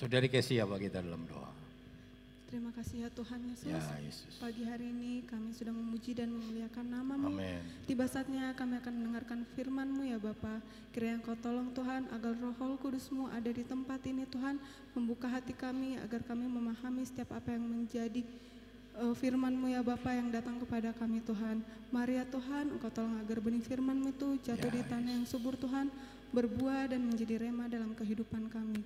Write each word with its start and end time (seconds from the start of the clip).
Saudari 0.00 0.32
Kesia 0.32 0.64
bagi 0.64 0.88
kita 0.88 1.04
dalam 1.04 1.28
doa. 1.28 1.52
Terima 2.48 2.72
kasih 2.72 3.04
ya 3.04 3.08
Tuhan 3.12 3.36
Yesus. 3.52 3.68
Ya 3.68 3.84
Yesus. 4.00 4.32
Pagi 4.40 4.64
hari 4.64 4.88
ini 4.88 5.20
kami 5.28 5.52
sudah 5.52 5.76
memuji 5.76 6.16
dan 6.16 6.32
memuliakan 6.32 6.88
namamu. 6.88 7.36
Amin. 7.36 7.60
Tiba 7.84 8.08
saatnya 8.08 8.56
kami 8.56 8.80
akan 8.80 8.96
mendengarkan 8.96 9.44
firman-Mu 9.52 10.08
ya 10.08 10.16
Bapa. 10.16 10.64
Kiranya 10.96 11.20
Engkau 11.20 11.36
tolong 11.36 11.68
Tuhan 11.76 12.08
agar 12.16 12.32
roh 12.32 12.80
kudus-Mu 12.80 13.28
ada 13.28 13.52
di 13.52 13.60
tempat 13.60 14.00
ini 14.08 14.24
Tuhan. 14.24 14.56
Membuka 14.96 15.28
hati 15.28 15.52
kami 15.52 16.00
agar 16.00 16.24
kami 16.24 16.48
memahami 16.48 17.04
setiap 17.04 17.36
apa 17.36 17.52
yang 17.52 17.68
menjadi 17.68 18.24
uh, 19.04 19.12
firman-Mu 19.12 19.68
ya 19.68 19.84
Bapa 19.84 20.16
yang 20.16 20.32
datang 20.32 20.56
kepada 20.64 20.96
kami 20.96 21.20
Tuhan. 21.28 21.60
Mari 21.92 22.16
ya 22.16 22.24
Tuhan 22.24 22.72
Engkau 22.72 22.88
tolong 22.88 23.20
agar 23.20 23.36
benih 23.44 23.60
firman-Mu 23.60 24.16
itu 24.16 24.48
jatuh 24.48 24.72
Ya, 24.72 24.80
di 24.80 24.82
tanah 24.88 25.12
yang 25.12 25.28
subur 25.28 25.60
Tuhan. 25.60 25.92
Berbuah 26.32 26.88
dan 26.88 27.04
menjadi 27.04 27.36
rema 27.36 27.68
dalam 27.68 27.92
kehidupan 27.92 28.48
kami. 28.48 28.80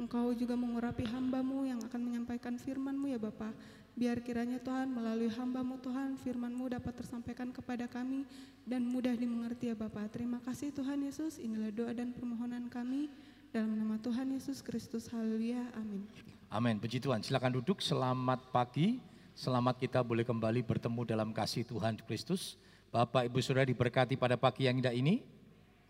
Engkau 0.00 0.32
juga 0.32 0.56
mengurapi 0.56 1.04
hambamu 1.04 1.68
yang 1.68 1.76
akan 1.84 2.00
menyampaikan 2.00 2.56
firman-Mu 2.56 3.12
ya 3.12 3.20
Bapa. 3.20 3.52
Biar 3.92 4.24
kiranya 4.24 4.56
Tuhan 4.56 4.88
melalui 4.88 5.28
hambamu 5.28 5.76
Tuhan 5.76 6.16
firman-Mu 6.16 6.72
dapat 6.72 7.04
tersampaikan 7.04 7.52
kepada 7.52 7.84
kami 7.84 8.24
dan 8.64 8.80
mudah 8.88 9.12
dimengerti 9.12 9.68
ya 9.68 9.76
Bapa. 9.76 10.08
Terima 10.08 10.40
kasih 10.40 10.72
Tuhan 10.72 11.04
Yesus. 11.04 11.36
Inilah 11.36 11.68
doa 11.68 11.92
dan 11.92 12.16
permohonan 12.16 12.72
kami 12.72 13.12
dalam 13.52 13.76
nama 13.76 14.00
Tuhan 14.00 14.32
Yesus 14.32 14.64
Kristus. 14.64 15.04
Haleluya. 15.12 15.68
Amin. 15.76 16.08
Amin. 16.48 16.80
Puji 16.80 16.96
Tuhan. 16.96 17.20
Silakan 17.20 17.60
duduk. 17.60 17.84
Selamat 17.84 18.40
pagi. 18.48 19.04
Selamat 19.36 19.76
kita 19.76 20.00
boleh 20.00 20.24
kembali 20.24 20.64
bertemu 20.64 21.04
dalam 21.04 21.28
kasih 21.36 21.68
Tuhan 21.68 22.00
Kristus. 22.08 22.56
Bapak 22.88 23.28
Ibu 23.28 23.38
Saudara 23.44 23.68
diberkati 23.68 24.16
pada 24.16 24.40
pagi 24.40 24.64
yang 24.64 24.80
indah 24.80 24.96
ini. 24.96 25.39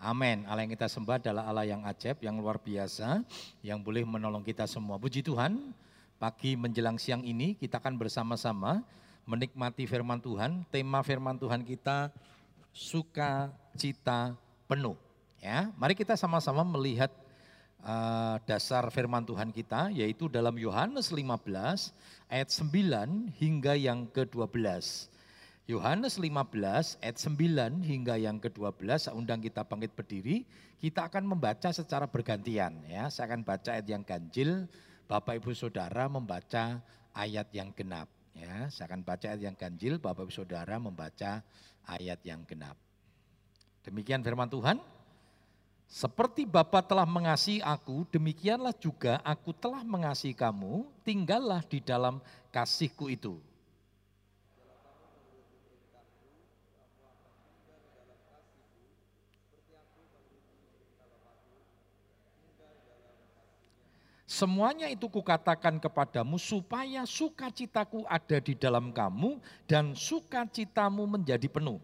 Amin. 0.01 0.49
Allah 0.49 0.65
yang 0.65 0.73
kita 0.73 0.89
sembah 0.89 1.21
adalah 1.21 1.45
Allah 1.45 1.69
yang 1.69 1.85
ajaib, 1.85 2.25
yang 2.25 2.41
luar 2.41 2.57
biasa, 2.57 3.21
yang 3.61 3.85
boleh 3.85 4.01
menolong 4.01 4.41
kita 4.41 4.65
semua. 4.65 4.97
Puji 4.97 5.21
Tuhan, 5.21 5.77
pagi 6.17 6.57
menjelang 6.57 6.97
siang 6.97 7.21
ini 7.21 7.53
kita 7.53 7.77
akan 7.77 8.01
bersama-sama 8.01 8.81
menikmati 9.29 9.85
firman 9.85 10.17
Tuhan. 10.17 10.65
Tema 10.73 11.05
firman 11.05 11.37
Tuhan 11.37 11.61
kita 11.69 12.09
sukacita 12.73 14.33
penuh. 14.65 14.97
Ya, 15.45 15.69
mari 15.77 15.93
kita 15.93 16.17
sama-sama 16.17 16.65
melihat 16.65 17.13
uh, 17.85 18.41
dasar 18.49 18.89
firman 18.89 19.21
Tuhan 19.29 19.53
kita 19.53 19.93
yaitu 19.93 20.33
dalam 20.33 20.57
Yohanes 20.57 21.13
15 21.13 21.93
ayat 22.33 22.49
9 22.49 23.37
hingga 23.37 23.77
yang 23.77 24.09
ke-12. 24.09 24.49
Yohanes 25.69 26.17
15 26.17 27.01
ayat 27.05 27.17
9 27.21 27.85
hingga 27.85 28.15
yang 28.17 28.41
ke-12, 28.41 28.89
saya 28.97 29.15
undang 29.15 29.39
kita 29.45 29.63
bangkit 29.63 29.93
berdiri, 29.95 30.43
kita 30.81 31.07
akan 31.07 31.37
membaca 31.37 31.69
secara 31.71 32.09
bergantian 32.09 32.81
ya. 32.89 33.13
Saya 33.13 33.35
akan 33.35 33.45
baca 33.45 33.77
ayat 33.77 33.87
yang 33.87 34.03
ganjil, 34.03 34.65
Bapak 35.05 35.39
Ibu 35.43 35.53
Saudara 35.53 36.09
membaca 36.09 36.81
ayat 37.13 37.53
yang 37.53 37.71
genap 37.77 38.09
ya. 38.33 38.67
Saya 38.73 38.89
akan 38.91 39.05
baca 39.05 39.27
ayat 39.31 39.43
yang 39.45 39.57
ganjil, 39.59 40.01
Bapak 40.01 40.27
Ibu 40.27 40.33
Saudara 40.33 40.81
membaca 40.81 41.45
ayat 41.87 42.19
yang 42.25 42.43
genap. 42.49 42.75
Demikian 43.85 44.25
firman 44.25 44.49
Tuhan. 44.49 44.81
Seperti 45.91 46.47
Bapa 46.47 46.87
telah 46.87 47.03
mengasihi 47.03 47.59
aku, 47.67 48.07
demikianlah 48.15 48.71
juga 48.79 49.19
aku 49.27 49.51
telah 49.51 49.83
mengasihi 49.83 50.39
kamu, 50.39 50.87
tinggallah 51.03 51.67
di 51.67 51.83
dalam 51.83 52.23
kasihku 52.55 53.11
itu. 53.11 53.43
Semuanya 64.31 64.87
itu 64.87 65.11
kukatakan 65.11 65.83
kepadamu 65.83 66.39
supaya 66.39 67.03
sukacitaku 67.03 68.07
ada 68.07 68.39
di 68.39 68.55
dalam 68.55 68.95
kamu 68.95 69.43
dan 69.67 69.91
sukacitamu 69.99 71.03
menjadi 71.03 71.51
penuh. 71.51 71.83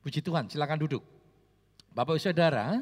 Puji 0.00 0.24
Tuhan, 0.24 0.48
silakan 0.48 0.80
duduk. 0.80 1.04
Bapak 1.92 2.16
Ibu 2.16 2.32
Saudara, 2.32 2.80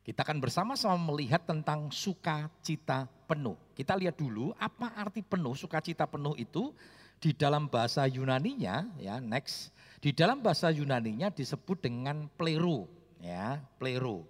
kita 0.00 0.24
akan 0.24 0.40
bersama-sama 0.40 0.96
melihat 1.12 1.44
tentang 1.44 1.92
sukacita 1.92 3.04
penuh. 3.28 3.60
Kita 3.76 4.00
lihat 4.00 4.16
dulu 4.16 4.56
apa 4.56 4.96
arti 4.96 5.20
penuh, 5.20 5.52
sukacita 5.52 6.08
penuh 6.08 6.32
itu 6.40 6.72
di 7.20 7.36
dalam 7.36 7.68
bahasa 7.68 8.08
Yunaninya, 8.08 8.88
ya 8.96 9.20
next. 9.20 9.76
Di 10.00 10.16
dalam 10.16 10.40
bahasa 10.40 10.72
Yunaninya 10.72 11.28
disebut 11.28 11.84
dengan 11.84 12.24
plero, 12.32 12.88
ya 13.20 13.60
plero. 13.76 14.24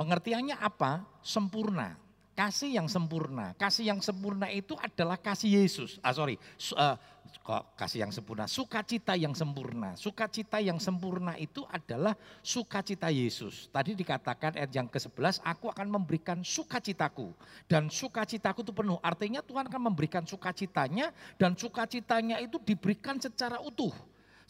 Pengertiannya 0.00 0.56
apa? 0.56 1.04
Sempurna. 1.20 2.00
Kasih 2.32 2.72
yang 2.72 2.88
sempurna. 2.88 3.52
Kasih 3.60 3.92
yang 3.92 4.00
sempurna 4.00 4.48
itu 4.48 4.72
adalah 4.80 5.20
kasih 5.20 5.60
Yesus. 5.60 6.00
Ah 6.00 6.16
sorry, 6.16 6.40
uh, 6.72 6.96
kok 7.44 7.76
kasih 7.76 8.08
yang 8.08 8.08
sempurna. 8.08 8.48
Sukacita 8.48 9.12
yang 9.12 9.36
sempurna. 9.36 9.92
Sukacita 10.00 10.56
yang 10.64 10.80
sempurna 10.80 11.36
itu 11.36 11.60
adalah 11.68 12.16
sukacita 12.40 13.12
Yesus. 13.12 13.68
Tadi 13.68 13.92
dikatakan 13.92 14.56
ayat 14.56 14.72
yang 14.72 14.88
ke-11, 14.88 15.44
aku 15.44 15.68
akan 15.68 15.92
memberikan 15.92 16.40
sukacitaku. 16.40 17.36
Dan 17.68 17.92
sukacitaku 17.92 18.64
itu 18.64 18.72
penuh. 18.72 18.96
Artinya 19.04 19.44
Tuhan 19.44 19.68
akan 19.68 19.92
memberikan 19.92 20.24
sukacitanya 20.24 21.12
dan 21.36 21.52
sukacitanya 21.52 22.40
itu 22.40 22.56
diberikan 22.64 23.20
secara 23.20 23.60
utuh. 23.60 23.92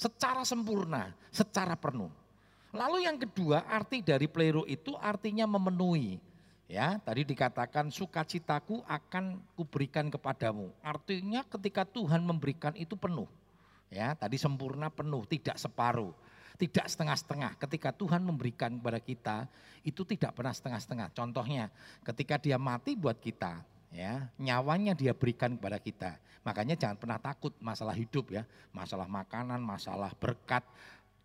Secara 0.01 0.49
sempurna, 0.49 1.13
secara 1.29 1.77
penuh. 1.77 2.09
Lalu 2.73 3.05
yang 3.05 3.21
kedua 3.21 3.69
arti 3.69 4.01
dari 4.01 4.25
plero 4.33 4.65
itu 4.65 4.97
artinya 4.97 5.45
memenuhi. 5.45 6.17
Ya, 6.73 6.97
tadi 7.05 7.27
dikatakan 7.29 7.93
sukacitaku 7.93 8.81
akan 8.89 9.45
kuberikan 9.59 10.09
kepadamu. 10.09 10.73
Artinya 10.81 11.45
ketika 11.45 11.85
Tuhan 11.85 12.25
memberikan 12.25 12.73
itu 12.81 12.97
penuh. 12.97 13.29
Ya, 13.93 14.17
tadi 14.17 14.41
sempurna 14.41 14.89
penuh, 14.89 15.27
tidak 15.29 15.61
separuh, 15.61 16.17
tidak 16.57 16.89
setengah-setengah. 16.89 17.61
Ketika 17.61 17.93
Tuhan 17.93 18.25
memberikan 18.25 18.73
kepada 18.81 19.03
kita, 19.05 19.37
itu 19.85 20.01
tidak 20.09 20.33
pernah 20.33 20.57
setengah-setengah. 20.57 21.13
Contohnya, 21.13 21.69
ketika 22.07 22.41
dia 22.41 22.57
mati 22.57 22.97
buat 22.97 23.21
kita, 23.21 23.61
ya, 23.91 24.31
nyawanya 24.39 24.95
dia 24.95 25.15
berikan 25.15 25.59
kepada 25.59 25.79
kita. 25.79 26.11
Makanya 26.41 26.75
jangan 26.79 26.97
pernah 26.97 27.19
takut 27.21 27.53
masalah 27.61 27.93
hidup 27.93 28.33
ya, 28.33 28.43
masalah 28.73 29.05
makanan, 29.05 29.61
masalah 29.61 30.09
berkat, 30.17 30.65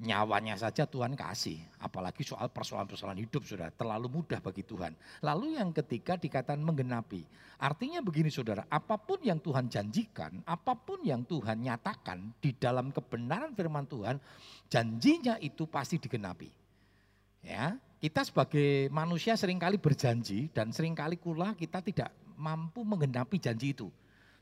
nyawanya 0.02 0.60
saja 0.60 0.84
Tuhan 0.84 1.16
kasih. 1.16 1.62
Apalagi 1.80 2.28
soal 2.28 2.52
persoalan-persoalan 2.52 3.24
hidup 3.24 3.48
sudah 3.48 3.72
terlalu 3.72 4.12
mudah 4.12 4.44
bagi 4.44 4.68
Tuhan. 4.68 4.92
Lalu 5.24 5.56
yang 5.56 5.72
ketiga 5.72 6.20
dikatakan 6.20 6.60
menggenapi. 6.60 7.24
Artinya 7.56 8.04
begini 8.04 8.28
saudara, 8.28 8.68
apa 8.68 9.00
pun 9.00 9.24
yang 9.24 9.40
Tuhan 9.40 9.72
janjikan, 9.72 10.44
apa 10.44 10.76
pun 10.76 11.00
yang 11.08 11.24
Tuhan 11.24 11.64
nyatakan 11.64 12.36
di 12.44 12.52
dalam 12.52 12.92
kebenaran 12.92 13.56
firman 13.56 13.88
Tuhan, 13.88 14.20
janjinya 14.68 15.40
itu 15.40 15.64
pasti 15.64 15.96
digenapi. 15.96 16.52
Ya, 17.46 17.80
kita 18.04 18.26
sebagai 18.28 18.92
manusia 18.92 19.40
sering 19.40 19.62
kali 19.62 19.80
berjanji 19.80 20.52
dan 20.52 20.76
sering 20.76 20.98
kali 20.98 21.16
pula 21.16 21.56
kita 21.56 21.80
tidak 21.80 22.12
mampu 22.36 22.84
menggenapi 22.86 23.40
janji 23.42 23.74
itu. 23.74 23.90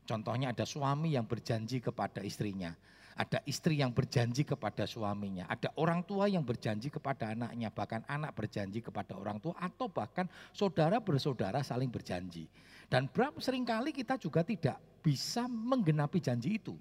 Contohnya 0.04 0.52
ada 0.52 0.68
suami 0.68 1.16
yang 1.16 1.24
berjanji 1.24 1.80
kepada 1.80 2.20
istrinya 2.20 2.76
ada 3.14 3.38
istri 3.46 3.78
yang 3.78 3.94
berjanji 3.94 4.42
kepada 4.42 4.84
suaminya, 4.90 5.46
ada 5.46 5.70
orang 5.78 6.02
tua 6.02 6.26
yang 6.26 6.42
berjanji 6.42 6.90
kepada 6.90 7.30
anaknya, 7.30 7.70
bahkan 7.70 8.02
anak 8.10 8.34
berjanji 8.34 8.82
kepada 8.82 9.14
orang 9.14 9.38
tua 9.38 9.54
atau 9.58 9.86
bahkan 9.86 10.26
saudara 10.50 10.98
bersaudara 10.98 11.62
saling 11.62 11.88
berjanji. 11.90 12.50
Dan 12.90 13.06
berapa 13.08 13.38
sering 13.38 13.64
kali 13.64 13.94
kita 13.94 14.18
juga 14.18 14.42
tidak 14.42 14.76
bisa 15.00 15.46
menggenapi 15.46 16.18
janji 16.20 16.58
itu. 16.58 16.74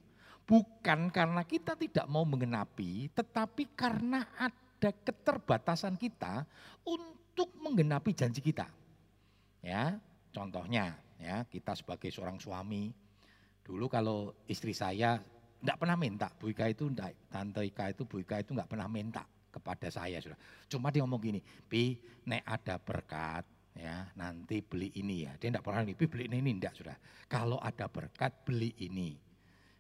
Bukan 0.43 1.07
karena 1.13 1.45
kita 1.47 1.79
tidak 1.79 2.03
mau 2.11 2.27
menggenapi, 2.27 3.07
tetapi 3.15 3.71
karena 3.77 4.27
ada 4.35 4.91
keterbatasan 4.91 5.95
kita 5.95 6.43
untuk 6.83 7.47
menggenapi 7.63 8.11
janji 8.11 8.43
kita. 8.43 8.67
Ya, 9.63 9.95
contohnya 10.33 10.97
ya, 11.21 11.45
kita 11.45 11.77
sebagai 11.77 12.09
seorang 12.09 12.41
suami, 12.41 12.89
dulu 13.63 13.85
kalau 13.87 14.33
istri 14.49 14.73
saya 14.75 15.21
tidak 15.63 15.79
pernah 15.79 15.95
minta, 15.95 16.27
Bu 16.27 16.51
Ika 16.51 16.67
itu 16.67 16.91
enggak, 16.91 17.31
Tante 17.31 17.63
Ika 17.63 17.95
itu 17.95 18.03
Bu 18.03 18.19
Ika 18.19 18.43
itu 18.43 18.51
enggak 18.51 18.67
pernah 18.67 18.91
minta 18.91 19.23
kepada 19.23 19.87
saya 19.87 20.19
sudah. 20.19 20.35
Cuma 20.67 20.91
dia 20.91 21.05
ngomong 21.07 21.21
gini, 21.23 21.39
Pi, 21.39 21.95
nek 22.27 22.43
ada 22.43 22.75
berkat 22.81 23.47
ya 23.73 24.05
nanti 24.19 24.59
beli 24.59 24.91
ini 24.99 25.23
ya. 25.23 25.33
Dia 25.39 25.55
enggak 25.55 25.63
pernah 25.63 25.87
nih, 25.87 25.95
Pi 25.95 26.05
beli 26.11 26.27
ini, 26.27 26.43
ini 26.43 26.51
enggak 26.59 26.75
sudah. 26.75 26.97
Kalau 27.31 27.61
ada 27.63 27.87
berkat 27.87 28.43
beli 28.43 28.75
ini. 28.83 29.15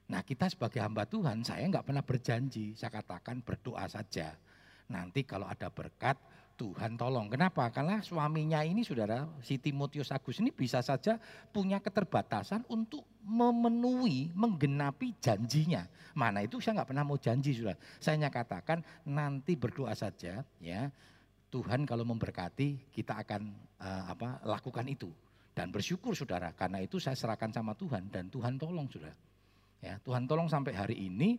Nah 0.07 0.23
kita 0.23 0.47
sebagai 0.47 0.79
hamba 0.79 1.03
Tuhan 1.03 1.43
saya 1.43 1.67
enggak 1.67 1.89
pernah 1.89 2.05
berjanji, 2.05 2.77
saya 2.79 2.93
katakan 2.93 3.43
berdoa 3.43 3.83
saja. 3.89 4.37
nanti 4.83 5.23
kalau 5.23 5.47
ada 5.47 5.71
berkat 5.71 6.19
Tuhan 6.53 6.93
tolong. 6.95 7.33
Kenapa? 7.33 7.65
Karena 7.73 7.97
suaminya 8.05 8.61
ini 8.61 8.85
saudara, 8.85 9.25
si 9.41 9.57
Timotius 9.57 10.13
Agus 10.13 10.37
ini 10.37 10.53
bisa 10.53 10.85
saja 10.85 11.17
punya 11.49 11.81
keterbatasan 11.81 12.69
untuk 12.69 13.03
memenuhi, 13.25 14.29
menggenapi 14.37 15.17
janjinya. 15.17 15.89
Mana 16.13 16.45
itu 16.45 16.61
saya 16.61 16.81
nggak 16.81 16.89
pernah 16.93 17.05
mau 17.05 17.17
janji 17.17 17.57
sudah. 17.57 17.73
Saya 17.97 18.21
hanya 18.21 18.29
katakan 18.29 18.85
nanti 19.09 19.57
berdoa 19.57 19.97
saja 19.97 20.45
ya. 20.61 20.81
Tuhan 21.49 21.85
kalau 21.85 22.01
memberkati 22.05 22.89
kita 22.89 23.21
akan 23.21 23.53
uh, 23.77 24.03
apa 24.09 24.41
lakukan 24.41 24.89
itu 24.89 25.13
dan 25.53 25.69
bersyukur 25.69 26.17
saudara 26.17 26.49
karena 26.57 26.81
itu 26.81 26.97
saya 26.97 27.13
serahkan 27.13 27.53
sama 27.53 27.77
Tuhan 27.77 28.09
dan 28.09 28.29
Tuhan 28.33 28.57
tolong 28.57 28.89
saudara. 28.89 29.13
Ya, 29.77 30.01
Tuhan 30.01 30.25
tolong 30.25 30.49
sampai 30.49 30.73
hari 30.73 30.97
ini 30.97 31.37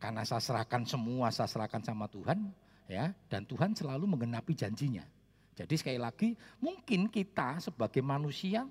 karena 0.00 0.24
saya 0.24 0.40
serahkan 0.40 0.88
semua 0.88 1.28
saya 1.28 1.44
serahkan 1.44 1.84
sama 1.84 2.08
Tuhan 2.08 2.48
ya 2.90 3.14
dan 3.30 3.46
Tuhan 3.46 3.70
selalu 3.78 4.10
menggenapi 4.10 4.52
janjinya. 4.58 5.06
Jadi 5.54 5.74
sekali 5.78 6.00
lagi 6.02 6.34
mungkin 6.58 7.06
kita 7.06 7.62
sebagai 7.62 8.02
manusia 8.02 8.66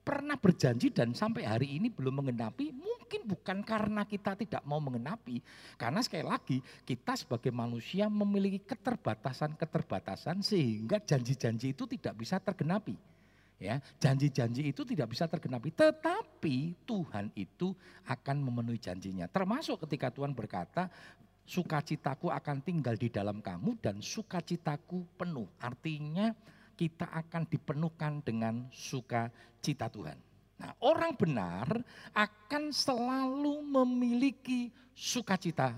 pernah 0.00 0.34
berjanji 0.34 0.90
dan 0.90 1.14
sampai 1.14 1.46
hari 1.46 1.78
ini 1.78 1.86
belum 1.92 2.24
menggenapi, 2.24 2.74
mungkin 2.74 3.30
bukan 3.30 3.62
karena 3.62 4.02
kita 4.08 4.34
tidak 4.34 4.64
mau 4.66 4.82
menggenapi. 4.82 5.38
Karena 5.78 6.02
sekali 6.02 6.26
lagi 6.26 6.58
kita 6.82 7.14
sebagai 7.14 7.54
manusia 7.54 8.10
memiliki 8.10 8.58
keterbatasan-keterbatasan 8.64 10.42
sehingga 10.42 10.98
janji-janji 10.98 11.76
itu 11.76 11.84
tidak 11.86 12.18
bisa 12.18 12.42
tergenapi. 12.42 12.98
Ya, 13.60 13.76
janji-janji 14.00 14.72
itu 14.72 14.88
tidak 14.88 15.12
bisa 15.12 15.28
tergenapi, 15.28 15.68
tetapi 15.68 16.80
Tuhan 16.88 17.28
itu 17.36 17.76
akan 18.08 18.40
memenuhi 18.40 18.80
janjinya. 18.80 19.28
Termasuk 19.28 19.84
ketika 19.84 20.08
Tuhan 20.08 20.32
berkata, 20.32 20.88
sukacitaku 21.44 22.30
akan 22.30 22.62
tinggal 22.62 22.94
di 22.94 23.10
dalam 23.10 23.42
kamu 23.42 23.80
dan 23.82 23.98
sukacitaku 23.98 25.04
penuh. 25.18 25.48
Artinya 25.60 26.32
kita 26.78 27.12
akan 27.12 27.44
dipenuhkan 27.44 28.24
dengan 28.24 28.68
sukacita 28.72 29.92
Tuhan. 29.92 30.16
Nah, 30.60 30.72
orang 30.84 31.16
benar 31.16 31.68
akan 32.12 32.68
selalu 32.68 33.64
memiliki 33.64 34.68
sukacita 34.92 35.72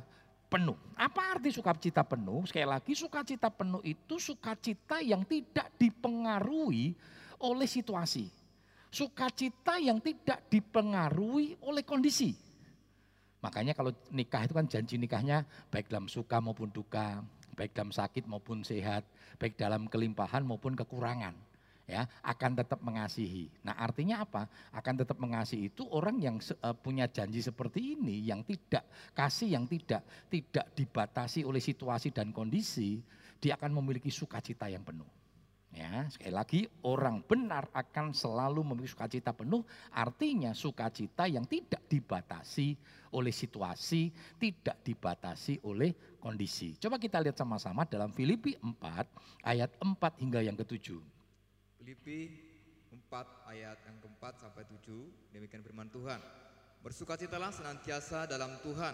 penuh. 0.50 0.76
Apa 0.98 1.38
arti 1.38 1.48
sukacita 1.48 2.04
penuh? 2.04 2.44
Sekali 2.44 2.68
lagi, 2.68 2.92
sukacita 2.92 3.48
penuh 3.48 3.80
itu 3.86 4.20
sukacita 4.20 5.00
yang 5.00 5.24
tidak 5.24 5.72
dipengaruhi 5.80 6.92
oleh 7.40 7.68
situasi. 7.70 8.28
Sukacita 8.92 9.80
yang 9.80 9.96
tidak 10.04 10.44
dipengaruhi 10.52 11.56
oleh 11.64 11.80
kondisi. 11.80 12.36
Makanya 13.42 13.74
kalau 13.74 13.90
nikah 14.14 14.46
itu 14.46 14.54
kan 14.54 14.66
janji 14.70 14.94
nikahnya 14.96 15.42
baik 15.68 15.90
dalam 15.90 16.06
suka 16.06 16.38
maupun 16.38 16.70
duka, 16.70 17.20
baik 17.58 17.74
dalam 17.74 17.90
sakit 17.90 18.30
maupun 18.30 18.62
sehat, 18.62 19.02
baik 19.36 19.58
dalam 19.58 19.90
kelimpahan 19.90 20.46
maupun 20.46 20.78
kekurangan. 20.78 21.34
Ya, 21.82 22.06
akan 22.22 22.54
tetap 22.54 22.78
mengasihi. 22.78 23.50
Nah, 23.66 23.74
artinya 23.74 24.22
apa? 24.22 24.46
Akan 24.70 24.94
tetap 24.94 25.18
mengasihi 25.18 25.66
itu 25.66 25.82
orang 25.90 26.22
yang 26.22 26.38
uh, 26.62 26.72
punya 26.78 27.10
janji 27.10 27.42
seperti 27.42 27.98
ini 27.98 28.22
yang 28.22 28.46
tidak 28.46 28.86
kasih 29.12 29.58
yang 29.58 29.66
tidak 29.66 30.06
tidak 30.30 30.70
dibatasi 30.78 31.42
oleh 31.42 31.58
situasi 31.58 32.14
dan 32.14 32.30
kondisi, 32.30 33.02
dia 33.42 33.58
akan 33.58 33.82
memiliki 33.82 34.14
sukacita 34.14 34.70
yang 34.70 34.86
penuh. 34.86 35.21
Ya, 35.72 36.04
sekali 36.12 36.36
lagi 36.36 36.60
orang 36.84 37.24
benar 37.24 37.64
akan 37.72 38.12
selalu 38.12 38.60
memiliki 38.60 38.92
sukacita 38.92 39.32
penuh, 39.32 39.64
artinya 39.88 40.52
sukacita 40.52 41.24
yang 41.24 41.48
tidak 41.48 41.80
dibatasi 41.88 42.76
oleh 43.16 43.32
situasi, 43.32 44.12
tidak 44.36 44.84
dibatasi 44.84 45.64
oleh 45.64 45.96
kondisi. 46.20 46.76
Coba 46.76 47.00
kita 47.00 47.24
lihat 47.24 47.40
sama-sama 47.40 47.88
dalam 47.88 48.12
Filipi 48.12 48.52
4 48.60 49.48
ayat 49.48 49.72
4 49.80 50.20
hingga 50.20 50.44
yang 50.44 50.60
ketujuh. 50.60 51.00
Filipi 51.80 52.36
4 52.92 53.48
ayat 53.48 53.80
yang 53.88 53.96
keempat 54.04 54.44
sampai 54.44 54.68
7, 54.68 55.32
demikian 55.32 55.64
firman 55.64 55.88
Tuhan. 55.88 56.20
Bersukacitalah 56.84 57.48
senantiasa 57.48 58.28
dalam 58.28 58.60
Tuhan. 58.60 58.92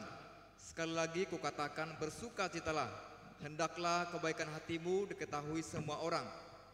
Sekali 0.54 0.94
lagi 0.94 1.26
kukatakan 1.26 1.98
bersukacitalah. 1.98 2.86
Hendaklah 3.42 4.10
kebaikan 4.14 4.50
hatimu 4.50 5.10
diketahui 5.10 5.62
semua 5.62 6.02
orang 6.02 6.26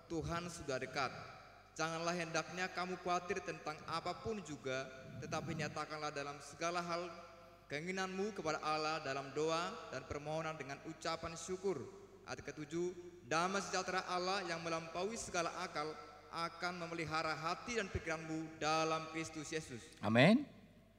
Tuhan 0.08 0.48
sudah 0.52 0.80
dekat. 0.80 1.12
Janganlah 1.74 2.14
hendaknya 2.14 2.70
kamu 2.70 2.94
khawatir 3.02 3.42
tentang 3.42 3.74
apa 3.90 4.14
pun 4.22 4.38
juga, 4.46 4.86
tetapi 5.18 5.58
nyatakanlah 5.58 6.14
dalam 6.14 6.38
segala 6.38 6.78
hal 6.78 7.10
keinginanmu 7.66 8.30
kepada 8.36 8.62
Allah 8.62 9.02
dalam 9.02 9.34
doa 9.34 9.74
dan 9.90 10.06
permohonan 10.06 10.54
dengan 10.54 10.78
ucapan 10.86 11.34
syukur. 11.34 11.82
Ayat 12.24 12.46
ketujuh, 12.46 12.94
damai 13.26 13.60
sejahtera 13.60 14.06
Allah 14.06 14.40
yang 14.46 14.62
melampaui 14.62 15.18
segala 15.18 15.50
akal 15.60 15.92
akan 16.34 16.86
memelihara 16.86 17.34
hati 17.34 17.78
dan 17.78 17.86
pikiranmu 17.90 18.58
dalam 18.62 19.06
Kristus 19.10 19.50
Yesus. 19.50 19.82
Amin. 20.02 20.46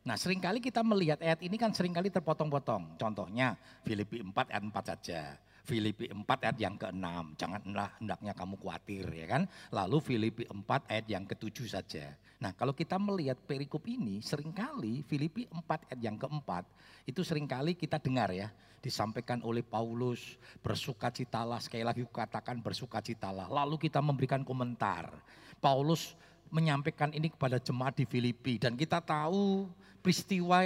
Nah 0.06 0.16
sering 0.22 0.38
kali 0.38 0.62
kita 0.62 0.86
melihat 0.86 1.18
ayat 1.18 1.42
ini 1.42 1.58
kan 1.58 1.74
sering 1.74 1.90
kali 1.90 2.13
terpotong-potong. 2.13 2.94
Contohnya 2.96 3.58
Filipi 3.81 4.22
4 4.22 4.54
ayat 4.54 4.63
4 4.63 4.92
saja. 4.94 5.22
Filipi 5.65 6.06
4 6.13 6.21
ayat 6.45 6.57
yang 6.62 6.77
ke-6, 6.77 7.09
janganlah 7.41 7.89
hendaknya 7.97 8.33
kamu 8.38 8.56
khawatir 8.62 9.06
ya 9.09 9.25
kan. 9.25 9.44
Lalu 9.73 9.97
Filipi 9.97 10.44
4 10.45 10.62
ayat 10.94 11.06
yang 11.09 11.25
ke-7 11.25 11.57
saja. 11.65 12.13
Nah 12.38 12.53
kalau 12.53 12.77
kita 12.77 13.01
melihat 13.01 13.41
perikop 13.41 13.81
ini 13.89 14.21
sering 14.21 14.53
kali 14.53 15.01
Filipi 15.09 15.50
4 15.50 15.89
ayat 15.89 16.00
yang 16.06 16.21
keempat 16.21 16.69
itu 17.09 17.25
sering 17.25 17.50
kali 17.50 17.73
kita 17.73 17.97
dengar 17.97 18.29
ya. 18.29 18.53
Disampaikan 18.77 19.41
oleh 19.41 19.65
Paulus 19.65 20.38
bersukacitalah 20.62 21.57
sekali 21.57 21.81
lagi 21.81 22.06
katakan 22.06 22.62
bersukacitalah. 22.62 23.50
Lalu 23.50 23.89
kita 23.89 23.97
memberikan 23.97 24.45
komentar. 24.45 25.09
Paulus 25.57 26.13
menyampaikan 26.53 27.09
ini 27.09 27.33
kepada 27.33 27.57
jemaat 27.57 27.97
di 27.97 28.06
Filipi 28.06 28.62
dan 28.62 28.77
kita 28.77 29.01
tahu 29.01 29.65
peristiwa 30.06 30.62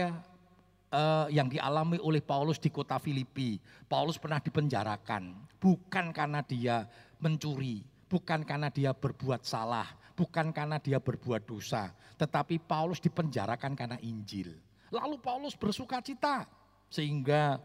uh, 0.94 1.27
yang 1.30 1.50
dialami 1.50 1.97
oleh 2.01 2.21
Paulus 2.21 2.57
di 2.57 2.69
kota 2.74 2.97
Filipi. 2.97 3.57
Paulus 3.89 4.18
pernah 4.18 4.41
dipenjarakan, 4.41 5.33
bukan 5.57 6.12
karena 6.13 6.41
dia 6.45 6.86
mencuri, 7.21 7.81
bukan 8.09 8.45
karena 8.45 8.69
dia 8.74 8.94
berbuat 8.94 9.45
salah, 9.45 9.88
bukan 10.18 10.51
karena 10.53 10.81
dia 10.81 10.97
berbuat 10.97 11.45
dosa, 11.45 11.94
tetapi 12.18 12.59
Paulus 12.59 13.00
dipenjarakan 13.00 13.74
karena 13.77 13.97
Injil. 14.01 14.57
Lalu 14.89 15.21
Paulus 15.21 15.53
bersuka 15.53 16.01
cita 16.01 16.50
sehingga 16.89 17.62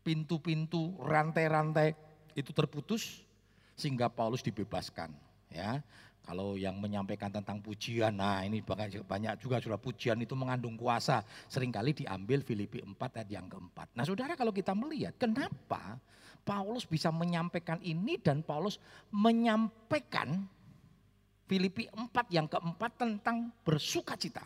pintu-pintu, 0.00 0.96
rantai-rantai 1.04 1.92
itu 2.32 2.50
terputus 2.56 3.20
sehingga 3.76 4.08
Paulus 4.08 4.40
dibebaskan. 4.40 5.12
Ya, 5.48 5.80
kalau 6.28 6.60
yang 6.60 6.76
menyampaikan 6.76 7.32
tentang 7.32 7.56
pujian, 7.64 8.12
nah 8.12 8.44
ini 8.44 8.60
banyak, 8.60 9.40
juga 9.40 9.64
sudah 9.64 9.80
pujian 9.80 10.20
itu 10.20 10.36
mengandung 10.36 10.76
kuasa. 10.76 11.24
Seringkali 11.48 12.04
diambil 12.04 12.44
Filipi 12.44 12.84
4 12.84 12.92
ayat 13.00 13.32
yang 13.32 13.48
keempat. 13.48 13.96
Nah 13.96 14.04
saudara 14.04 14.36
kalau 14.36 14.52
kita 14.52 14.76
melihat 14.76 15.16
kenapa 15.16 15.96
Paulus 16.44 16.84
bisa 16.84 17.08
menyampaikan 17.08 17.80
ini 17.80 18.20
dan 18.20 18.44
Paulus 18.44 18.76
menyampaikan 19.08 20.44
Filipi 21.48 21.88
4 21.96 22.12
yang 22.28 22.44
keempat 22.44 23.00
tentang 23.00 23.48
bersuka 23.64 24.12
cita. 24.20 24.44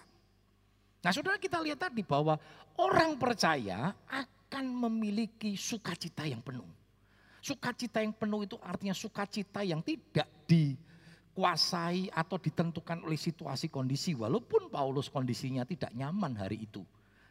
Nah 1.03 1.11
saudara 1.11 1.35
kita 1.35 1.59
lihat 1.59 1.83
tadi 1.83 2.07
bahwa 2.07 2.39
orang 2.79 3.19
percaya 3.19 3.91
akan 4.07 4.65
memiliki 4.87 5.59
sukacita 5.59 6.31
yang 6.31 6.47
penuh. 6.47 6.71
Sukacita 7.43 8.07
yang 8.07 8.15
penuh 8.15 8.47
itu 8.47 8.55
artinya 8.63 8.95
sukacita 8.95 9.67
yang 9.67 9.83
tidak 9.83 10.31
di 10.47 10.79
dikuasai 11.33 12.13
atau 12.13 12.37
ditentukan 12.37 13.09
oleh 13.09 13.17
situasi 13.17 13.73
kondisi 13.73 14.13
walaupun 14.13 14.69
Paulus 14.69 15.09
kondisinya 15.09 15.65
tidak 15.65 15.89
nyaman 15.97 16.37
hari 16.37 16.61
itu 16.61 16.85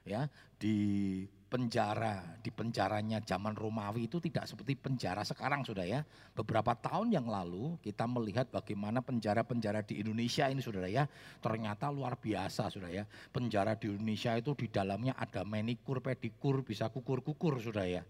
ya. 0.09 0.25
Di 0.57 1.21
penjara 1.45 2.41
di 2.41 2.49
penjaranya 2.49 3.21
zaman 3.21 3.53
Romawi 3.53 4.09
itu 4.09 4.17
tidak 4.17 4.49
seperti 4.49 4.73
penjara 4.73 5.21
sekarang 5.21 5.61
sudah 5.61 5.85
ya. 5.85 6.01
Beberapa 6.33 6.73
tahun 6.73 7.13
yang 7.13 7.29
lalu 7.29 7.77
kita 7.85 8.09
melihat 8.09 8.49
bagaimana 8.49 9.05
penjara-penjara 9.05 9.85
di 9.85 10.01
Indonesia 10.01 10.49
ini 10.49 10.65
sudah 10.65 10.81
ya 10.89 11.05
ternyata 11.37 11.93
luar 11.93 12.17
biasa 12.17 12.73
sudah 12.73 12.89
ya. 12.89 13.05
Penjara 13.29 13.77
di 13.77 13.85
Indonesia 13.85 14.33
itu 14.33 14.57
di 14.57 14.65
dalamnya 14.65 15.13
ada 15.13 15.45
manikur 15.45 16.01
pedikur 16.01 16.65
bisa 16.65 16.89
kukur-kukur 16.89 17.61
sudah 17.61 17.85
ya 17.85 18.01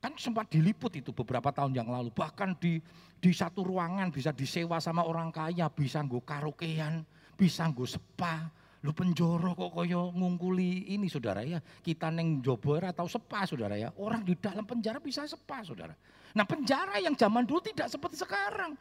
Kan 0.00 0.16
sempat 0.16 0.48
diliput 0.48 0.96
itu 0.96 1.12
beberapa 1.12 1.52
tahun 1.52 1.76
yang 1.76 1.92
lalu. 1.92 2.08
Bahkan 2.08 2.56
di 2.56 2.80
di 3.20 3.30
satu 3.36 3.60
ruangan 3.60 4.08
bisa 4.08 4.32
disewa 4.32 4.80
sama 4.80 5.04
orang 5.04 5.28
kaya, 5.28 5.68
bisa 5.68 6.00
nggo 6.00 6.24
karaokean, 6.24 7.04
bisa 7.36 7.68
nggo 7.68 7.84
spa. 7.84 8.48
Lu 8.80 8.96
penjoro 8.96 9.52
kok 9.52 9.76
koyo 9.76 10.08
ngungkuli 10.16 10.88
ini 10.96 11.04
saudara 11.04 11.44
ya. 11.44 11.60
Kita 11.60 12.08
neng 12.08 12.40
jobor 12.40 12.80
atau 12.80 13.04
sepa 13.04 13.44
saudara 13.44 13.76
ya. 13.76 13.92
Orang 14.00 14.24
di 14.24 14.32
dalam 14.40 14.64
penjara 14.64 14.96
bisa 15.04 15.28
sepa 15.28 15.60
saudara. 15.60 15.92
Nah 16.32 16.48
penjara 16.48 16.96
yang 16.96 17.12
zaman 17.12 17.44
dulu 17.44 17.60
tidak 17.60 17.92
seperti 17.92 18.24
sekarang. 18.24 18.72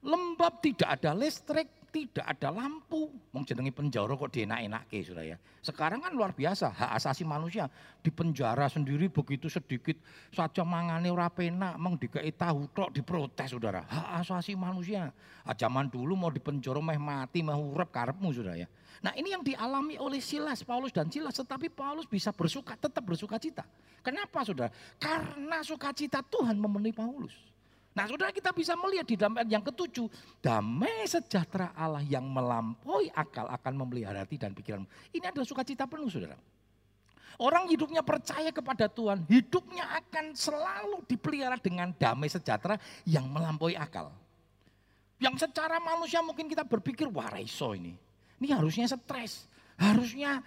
Lembab 0.00 0.64
tidak 0.64 0.88
ada 0.88 1.12
listrik, 1.12 1.68
tidak 1.92 2.24
ada 2.24 2.48
lampu. 2.48 3.12
Mau 3.36 3.44
jenengi 3.44 3.68
penjara 3.68 4.16
kok 4.16 4.32
dienak-enake 4.32 4.98
sudah 5.04 5.24
ya. 5.28 5.36
Sekarang 5.60 6.00
kan 6.00 6.16
luar 6.16 6.32
biasa 6.32 6.72
hak 6.72 6.90
asasi 6.96 7.28
manusia 7.28 7.68
di 8.00 8.08
penjara 8.08 8.64
sendiri 8.66 9.12
begitu 9.12 9.52
sedikit 9.52 10.00
saja 10.32 10.64
mangane 10.64 11.12
ora 11.12 11.28
penak, 11.28 11.76
meng 11.76 12.00
dikai 12.00 12.32
tahu 12.32 12.72
tok 12.72 12.96
diprotes 12.96 13.52
saudara. 13.52 13.84
Hak 13.84 14.24
asasi 14.24 14.56
manusia. 14.56 15.12
Ah, 15.44 15.52
zaman 15.52 15.92
dulu 15.92 16.16
mau 16.16 16.32
di 16.32 16.40
penjara 16.40 16.80
meh 16.80 16.96
mati 16.96 17.44
meh 17.44 17.52
urep 17.52 17.92
karepmu 17.92 18.32
sudah 18.32 18.56
ya. 18.56 18.66
Nah 19.04 19.12
ini 19.12 19.36
yang 19.36 19.44
dialami 19.44 20.00
oleh 20.00 20.24
Silas, 20.24 20.64
Paulus 20.64 20.96
dan 20.96 21.12
Silas. 21.12 21.36
Tetapi 21.36 21.68
Paulus 21.68 22.08
bisa 22.08 22.32
bersuka, 22.32 22.72
tetap 22.72 23.04
bersuka 23.04 23.36
cita. 23.36 23.68
Kenapa 24.00 24.42
saudara? 24.48 24.72
Karena 24.96 25.60
sukacita 25.60 26.24
Tuhan 26.24 26.56
memenuhi 26.56 26.96
Paulus. 26.96 27.51
Nah 27.92 28.08
saudara 28.08 28.32
kita 28.32 28.56
bisa 28.56 28.72
melihat 28.72 29.04
di 29.04 29.20
dalam 29.20 29.36
ayat 29.36 29.52
yang 29.52 29.64
ketujuh. 29.64 30.08
Damai 30.40 31.04
sejahtera 31.04 31.76
Allah 31.76 32.00
yang 32.00 32.24
melampaui 32.24 33.12
akal 33.12 33.44
akan 33.52 33.72
memelihara 33.84 34.24
hati 34.24 34.40
dan 34.40 34.56
pikiran. 34.56 34.88
Ini 35.12 35.28
adalah 35.28 35.44
sukacita 35.44 35.84
penuh 35.84 36.08
saudara. 36.08 36.40
Orang 37.40 37.68
hidupnya 37.68 38.04
percaya 38.04 38.52
kepada 38.52 38.88
Tuhan, 38.92 39.24
hidupnya 39.24 39.88
akan 40.04 40.36
selalu 40.36 41.00
dipelihara 41.08 41.56
dengan 41.56 41.92
damai 41.96 42.28
sejahtera 42.28 42.76
yang 43.08 43.24
melampaui 43.28 43.72
akal. 43.72 44.12
Yang 45.16 45.48
secara 45.48 45.80
manusia 45.80 46.20
mungkin 46.20 46.50
kita 46.50 46.66
berpikir, 46.66 47.08
wah 47.08 47.32
raiso 47.32 47.72
ini. 47.72 47.96
Ini 48.42 48.58
harusnya 48.58 48.90
stres, 48.90 49.48
harusnya 49.78 50.42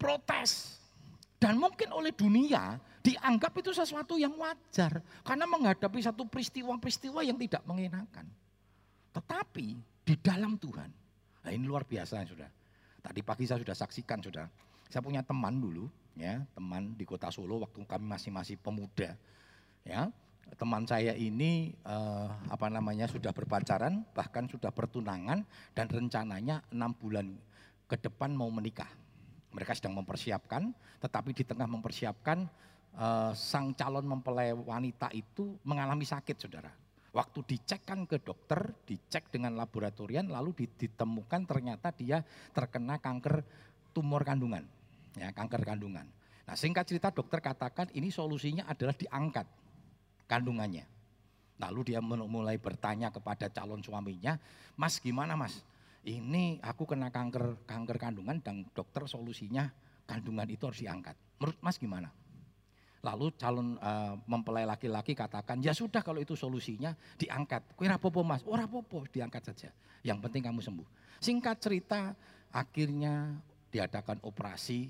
protes. 0.00 0.80
Dan 1.36 1.60
mungkin 1.60 1.92
oleh 1.92 2.14
dunia 2.14 2.80
dianggap 3.04 3.52
itu 3.60 3.76
sesuatu 3.76 4.16
yang 4.16 4.32
wajar 4.40 5.04
karena 5.20 5.44
menghadapi 5.44 6.00
satu 6.00 6.24
peristiwa-peristiwa 6.24 7.20
yang 7.20 7.36
tidak 7.36 7.60
mengenakan. 7.68 8.24
Tetapi 9.12 9.66
di 10.08 10.14
dalam 10.24 10.56
Tuhan, 10.56 10.88
nah 11.44 11.50
ini 11.52 11.68
luar 11.68 11.84
biasa 11.84 12.24
sudah. 12.24 12.48
Tadi 13.04 13.20
pagi 13.20 13.44
saya 13.44 13.60
sudah 13.60 13.76
saksikan 13.76 14.24
sudah. 14.24 14.48
Saya 14.88 15.04
punya 15.04 15.20
teman 15.20 15.60
dulu, 15.60 15.84
ya 16.16 16.40
teman 16.56 16.96
di 16.96 17.04
kota 17.04 17.28
Solo 17.28 17.60
waktu 17.60 17.84
kami 17.84 18.08
masih 18.08 18.32
masih 18.32 18.56
pemuda, 18.56 19.12
ya 19.84 20.08
teman 20.56 20.88
saya 20.88 21.12
ini 21.12 21.76
eh, 21.84 22.28
apa 22.48 22.72
namanya 22.72 23.04
sudah 23.04 23.36
berpacaran 23.36 24.04
bahkan 24.16 24.48
sudah 24.48 24.72
bertunangan 24.72 25.44
dan 25.76 25.86
rencananya 25.88 26.64
enam 26.72 26.96
bulan 26.96 27.36
ke 27.84 28.00
depan 28.00 28.32
mau 28.32 28.48
menikah. 28.48 28.88
Mereka 29.54 29.76
sedang 29.76 29.94
mempersiapkan, 29.94 30.74
tetapi 30.98 31.30
di 31.30 31.46
tengah 31.46 31.70
mempersiapkan 31.70 32.48
uh, 32.98 33.32
sang 33.34 33.74
calon 33.74 34.06
mempelai 34.06 34.54
wanita 34.54 35.10
itu 35.14 35.58
mengalami 35.66 36.06
sakit 36.06 36.36
saudara. 36.38 36.72
Waktu 37.14 37.46
dicekkan 37.46 38.10
ke 38.10 38.18
dokter, 38.18 38.74
dicek 38.82 39.30
dengan 39.30 39.54
laboratorian, 39.54 40.26
lalu 40.26 40.66
ditemukan 40.74 41.46
ternyata 41.46 41.94
dia 41.94 42.18
terkena 42.50 42.98
kanker 42.98 43.46
tumor 43.94 44.26
kandungan, 44.26 44.66
ya 45.14 45.30
kanker 45.30 45.62
kandungan. 45.62 46.10
Nah 46.44 46.56
singkat 46.58 46.90
cerita 46.90 47.14
dokter 47.14 47.38
katakan 47.38 47.86
ini 47.94 48.10
solusinya 48.10 48.66
adalah 48.66 48.98
diangkat 48.98 49.46
kandungannya. 50.26 50.90
Lalu 51.62 51.94
dia 51.94 52.02
mulai 52.02 52.58
bertanya 52.58 53.14
kepada 53.14 53.46
calon 53.46 53.78
suaminya, 53.78 54.34
Mas 54.74 54.98
gimana 54.98 55.38
mas? 55.38 55.62
Ini 56.02 56.58
aku 56.66 56.84
kena 56.84 57.14
kanker 57.14 57.62
kanker 57.64 57.96
kandungan 57.96 58.42
dan 58.42 58.66
dokter 58.74 59.06
solusinya 59.06 59.70
kandungan 60.04 60.50
itu 60.50 60.66
harus 60.66 60.82
diangkat. 60.82 61.14
Menurut 61.38 61.58
mas 61.62 61.78
gimana? 61.78 62.10
Lalu 63.04 63.36
calon 63.36 63.76
uh, 63.84 64.16
mempelai 64.24 64.64
laki-laki 64.64 65.12
katakan, 65.12 65.60
ya 65.60 65.76
sudah 65.76 66.00
kalau 66.00 66.24
itu 66.24 66.32
solusinya 66.32 66.96
diangkat. 67.20 67.76
Kue 67.76 67.84
rapopo 67.84 68.24
mas, 68.24 68.40
oh 68.48 68.56
rapopo 68.56 69.04
diangkat 69.04 69.52
saja. 69.52 69.68
Yang 70.00 70.24
penting 70.24 70.48
kamu 70.48 70.64
sembuh. 70.64 70.88
Singkat 71.20 71.56
cerita, 71.60 72.16
akhirnya 72.48 73.36
diadakan 73.68 74.24
operasi, 74.24 74.88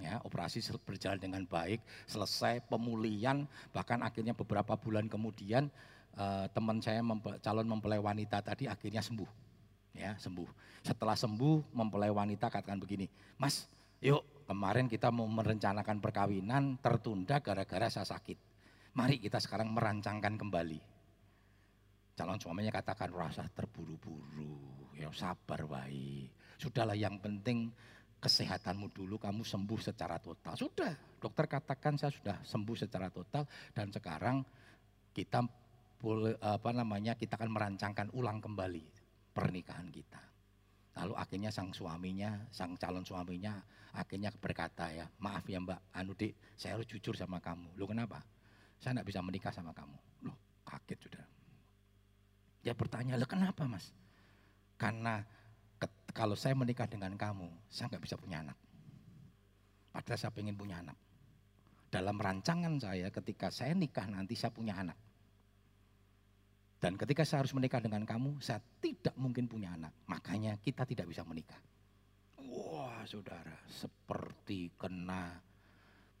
ya 0.00 0.22
operasi 0.24 0.64
berjalan 0.86 1.20
dengan 1.20 1.42
baik, 1.44 1.84
selesai 2.08 2.64
pemulihan, 2.64 3.44
bahkan 3.76 4.00
akhirnya 4.00 4.32
beberapa 4.32 4.78
bulan 4.78 5.10
kemudian 5.10 5.68
uh, 6.16 6.48
teman 6.54 6.80
saya 6.80 7.04
mempe, 7.04 7.36
calon 7.44 7.68
mempelai 7.68 8.00
wanita 8.00 8.40
tadi 8.40 8.70
akhirnya 8.70 9.04
sembuh, 9.04 9.28
ya 9.98 10.16
sembuh. 10.16 10.48
Setelah 10.80 11.18
sembuh, 11.18 11.76
mempelai 11.76 12.08
wanita 12.08 12.48
katakan 12.48 12.80
begini, 12.80 13.04
Mas, 13.36 13.68
yuk 14.00 14.24
Kemarin 14.50 14.90
kita 14.90 15.14
mau 15.14 15.30
merencanakan 15.30 16.02
perkawinan 16.02 16.82
tertunda 16.82 17.38
gara-gara 17.38 17.86
saya 17.86 18.02
sakit. 18.02 18.34
Mari 18.98 19.22
kita 19.22 19.38
sekarang 19.38 19.70
merancangkan 19.70 20.34
kembali. 20.34 20.80
Calon 22.18 22.42
suaminya 22.42 22.74
katakan 22.74 23.14
rasa 23.14 23.46
terburu-buru, 23.46 24.90
ya 24.98 25.06
sabar 25.14 25.70
baik. 25.70 26.58
Sudahlah 26.58 26.98
yang 26.98 27.22
penting 27.22 27.70
kesehatanmu 28.18 28.90
dulu 28.90 29.22
kamu 29.22 29.46
sembuh 29.46 29.78
secara 29.78 30.18
total. 30.18 30.58
Sudah, 30.58 30.98
dokter 31.22 31.46
katakan 31.46 31.94
saya 31.94 32.10
sudah 32.10 32.42
sembuh 32.42 32.74
secara 32.74 33.06
total 33.06 33.46
dan 33.70 33.94
sekarang 33.94 34.42
kita 35.14 35.46
apa 36.42 36.70
namanya 36.74 37.14
kita 37.14 37.38
akan 37.38 37.54
merancangkan 37.54 38.10
ulang 38.18 38.42
kembali 38.42 38.82
pernikahan 39.30 39.86
kita. 39.94 40.29
Lalu 40.98 41.14
akhirnya 41.14 41.50
sang 41.54 41.70
suaminya, 41.70 42.34
sang 42.50 42.74
calon 42.74 43.06
suaminya 43.06 43.62
akhirnya 43.94 44.30
berkata 44.34 44.90
ya, 44.94 45.06
maaf 45.18 45.46
ya 45.50 45.58
mbak, 45.58 45.80
anu 45.94 46.14
dik, 46.14 46.34
saya 46.54 46.78
harus 46.78 46.86
jujur 46.86 47.14
sama 47.18 47.42
kamu. 47.42 47.74
Lu 47.74 47.86
kenapa? 47.90 48.22
Saya 48.78 48.96
tidak 48.96 49.06
bisa 49.10 49.20
menikah 49.22 49.52
sama 49.52 49.74
kamu. 49.74 49.96
Loh 50.26 50.36
kaget 50.62 50.98
sudah. 51.02 51.24
Dia 52.60 52.74
bertanya, 52.76 53.16
lah 53.16 53.26
kenapa 53.26 53.66
mas? 53.66 53.90
Karena 54.76 55.24
kalau 56.12 56.36
saya 56.36 56.52
menikah 56.54 56.86
dengan 56.86 57.16
kamu, 57.16 57.48
saya 57.72 57.88
nggak 57.90 58.04
bisa 58.04 58.16
punya 58.20 58.44
anak. 58.44 58.56
Padahal 59.90 60.18
saya 60.18 60.30
ingin 60.38 60.56
punya 60.56 60.78
anak. 60.80 60.96
Dalam 61.90 62.14
rancangan 62.14 62.78
saya 62.78 63.10
ketika 63.10 63.50
saya 63.50 63.74
nikah 63.74 64.06
nanti 64.06 64.38
saya 64.38 64.54
punya 64.54 64.78
anak. 64.78 64.94
Dan 66.80 66.96
ketika 66.96 67.28
saya 67.28 67.44
harus 67.44 67.52
menikah 67.52 67.84
dengan 67.84 68.08
kamu, 68.08 68.40
saya 68.40 68.56
tidak 68.80 69.12
mungkin 69.20 69.44
punya 69.44 69.76
anak. 69.76 69.92
Makanya 70.08 70.56
kita 70.64 70.88
tidak 70.88 71.12
bisa 71.12 71.20
menikah. 71.28 71.60
Wah 72.40 73.04
saudara, 73.04 73.52
seperti 73.68 74.72
kena 74.80 75.36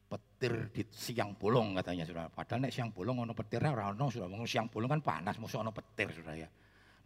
petir 0.04 0.68
di 0.68 0.84
siang 0.92 1.32
bolong 1.32 1.80
katanya 1.80 2.04
saudara. 2.04 2.28
Padahal 2.28 2.68
nek 2.68 2.76
siang 2.76 2.92
bolong 2.92 3.24
ono 3.24 3.32
petir 3.32 3.64
ora 3.64 3.88
ono 3.88 4.12
sudah. 4.12 4.28
Siang 4.44 4.68
bolong 4.68 5.00
kan 5.00 5.00
panas, 5.00 5.40
musuh 5.40 5.64
ono 5.64 5.72
petir 5.72 6.12
saudara 6.12 6.36
ya. 6.36 6.48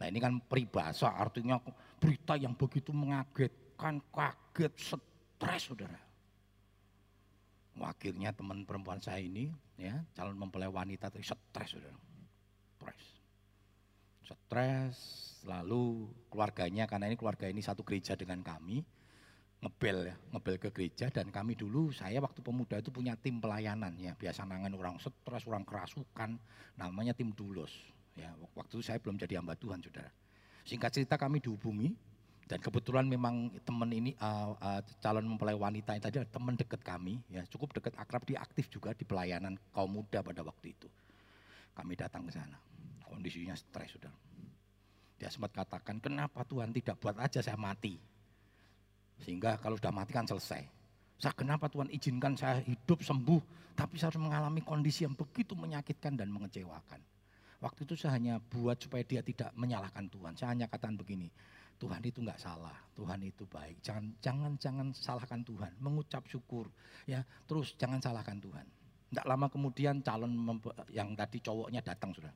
Nah 0.03 0.05
ini 0.11 0.19
kan 0.19 0.35
peribahasa 0.43 1.15
artinya 1.15 1.55
berita 1.95 2.35
yang 2.35 2.59
begitu 2.59 2.91
mengagetkan, 2.91 4.03
kaget, 4.11 4.73
stres 4.75 5.63
saudara. 5.63 5.95
Akhirnya 7.79 8.35
teman 8.35 8.67
perempuan 8.67 8.99
saya 8.99 9.23
ini 9.23 9.47
ya 9.79 9.95
calon 10.11 10.35
mempelai 10.35 10.67
wanita 10.67 11.07
tadi 11.07 11.23
stres 11.23 11.71
saudara. 11.71 11.95
Stres 12.75 13.14
stres, 14.33 14.97
lalu 15.45 16.09
keluarganya 16.33 16.89
karena 16.89 17.05
ini 17.13 17.17
keluarga 17.19 17.45
ini 17.45 17.61
satu 17.61 17.85
gereja 17.85 18.17
dengan 18.17 18.41
kami, 18.41 18.81
ngebel 19.61 20.09
ya, 20.09 20.15
ngebel 20.33 20.55
ke 20.57 20.69
gereja 20.73 21.07
dan 21.13 21.29
kami 21.29 21.53
dulu 21.53 21.93
saya 21.93 22.17
waktu 22.21 22.41
pemuda 22.41 22.81
itu 22.81 22.89
punya 22.89 23.13
tim 23.13 23.37
pelayanan 23.37 23.93
ya, 24.01 24.17
biasa 24.17 24.45
nangan 24.49 24.73
orang 24.73 24.97
stres, 24.97 25.45
orang 25.45 25.61
kerasukan, 25.61 26.37
namanya 26.77 27.13
tim 27.13 27.29
dulos. 27.33 27.71
Ya, 28.15 28.31
waktu 28.55 28.79
itu 28.79 28.83
saya 28.87 28.97
belum 28.97 29.19
jadi 29.19 29.43
hamba 29.43 29.59
Tuhan, 29.59 29.83
Saudara. 29.83 30.07
Singkat 30.63 30.89
cerita 30.95 31.19
kami 31.19 31.43
dihubungi 31.43 31.93
dan 32.47 32.63
kebetulan 32.63 33.05
memang 33.05 33.51
teman 33.67 33.91
ini 33.91 34.15
uh, 34.21 34.55
uh, 34.55 34.81
calon 35.01 35.27
mempelai 35.27 35.57
wanita 35.57 35.97
ini 35.97 36.01
tadi 36.01 36.17
teman 36.29 36.55
dekat 36.55 36.81
kami 36.81 37.19
ya, 37.27 37.43
cukup 37.49 37.75
dekat 37.75 37.93
akrab 37.99 38.23
dia 38.23 38.39
aktif 38.39 38.71
juga 38.71 38.95
di 38.95 39.03
pelayanan 39.03 39.59
kaum 39.75 39.91
muda 39.91 40.23
pada 40.23 40.41
waktu 40.41 40.73
itu. 40.73 40.87
Kami 41.75 41.93
datang 41.99 42.23
ke 42.23 42.31
sana 42.31 42.55
kondisinya 43.15 43.55
stres 43.55 43.95
sudah. 43.95 44.11
Dia 45.15 45.31
sempat 45.31 45.55
katakan, 45.55 46.03
kenapa 46.03 46.43
Tuhan 46.43 46.75
tidak 46.75 46.99
buat 46.99 47.15
aja 47.15 47.39
saya 47.39 47.55
mati? 47.55 47.95
Sehingga 49.23 49.55
kalau 49.63 49.79
sudah 49.79 49.95
mati 49.95 50.11
kan 50.11 50.27
selesai. 50.27 50.67
Saya 51.15 51.31
kenapa 51.31 51.71
Tuhan 51.71 51.87
izinkan 51.87 52.35
saya 52.35 52.59
hidup 52.59 52.99
sembuh, 52.99 53.71
tapi 53.79 53.95
saya 53.95 54.11
harus 54.11 54.19
mengalami 54.19 54.59
kondisi 54.59 55.07
yang 55.07 55.15
begitu 55.15 55.55
menyakitkan 55.55 56.19
dan 56.19 56.27
mengecewakan. 56.27 56.99
Waktu 57.63 57.87
itu 57.87 57.95
saya 57.95 58.19
hanya 58.19 58.43
buat 58.43 58.75
supaya 58.75 59.07
dia 59.07 59.23
tidak 59.23 59.55
menyalahkan 59.55 60.11
Tuhan. 60.11 60.35
Saya 60.35 60.51
hanya 60.51 60.67
katakan 60.67 60.99
begini, 60.99 61.31
Tuhan 61.79 62.03
itu 62.03 62.19
nggak 62.19 62.35
salah, 62.35 62.75
Tuhan 62.95 63.23
itu 63.23 63.47
baik. 63.47 63.79
Jangan 63.79 64.05
jangan 64.19 64.51
jangan 64.59 64.87
salahkan 64.91 65.41
Tuhan, 65.47 65.71
mengucap 65.79 66.27
syukur, 66.27 66.67
ya 67.07 67.23
terus 67.47 67.79
jangan 67.79 68.03
salahkan 68.03 68.35
Tuhan. 68.43 68.67
Tidak 69.11 69.23
lama 69.23 69.47
kemudian 69.47 70.03
calon 70.03 70.59
yang 70.91 71.15
tadi 71.15 71.39
cowoknya 71.39 71.79
datang 71.79 72.11
sudah. 72.11 72.31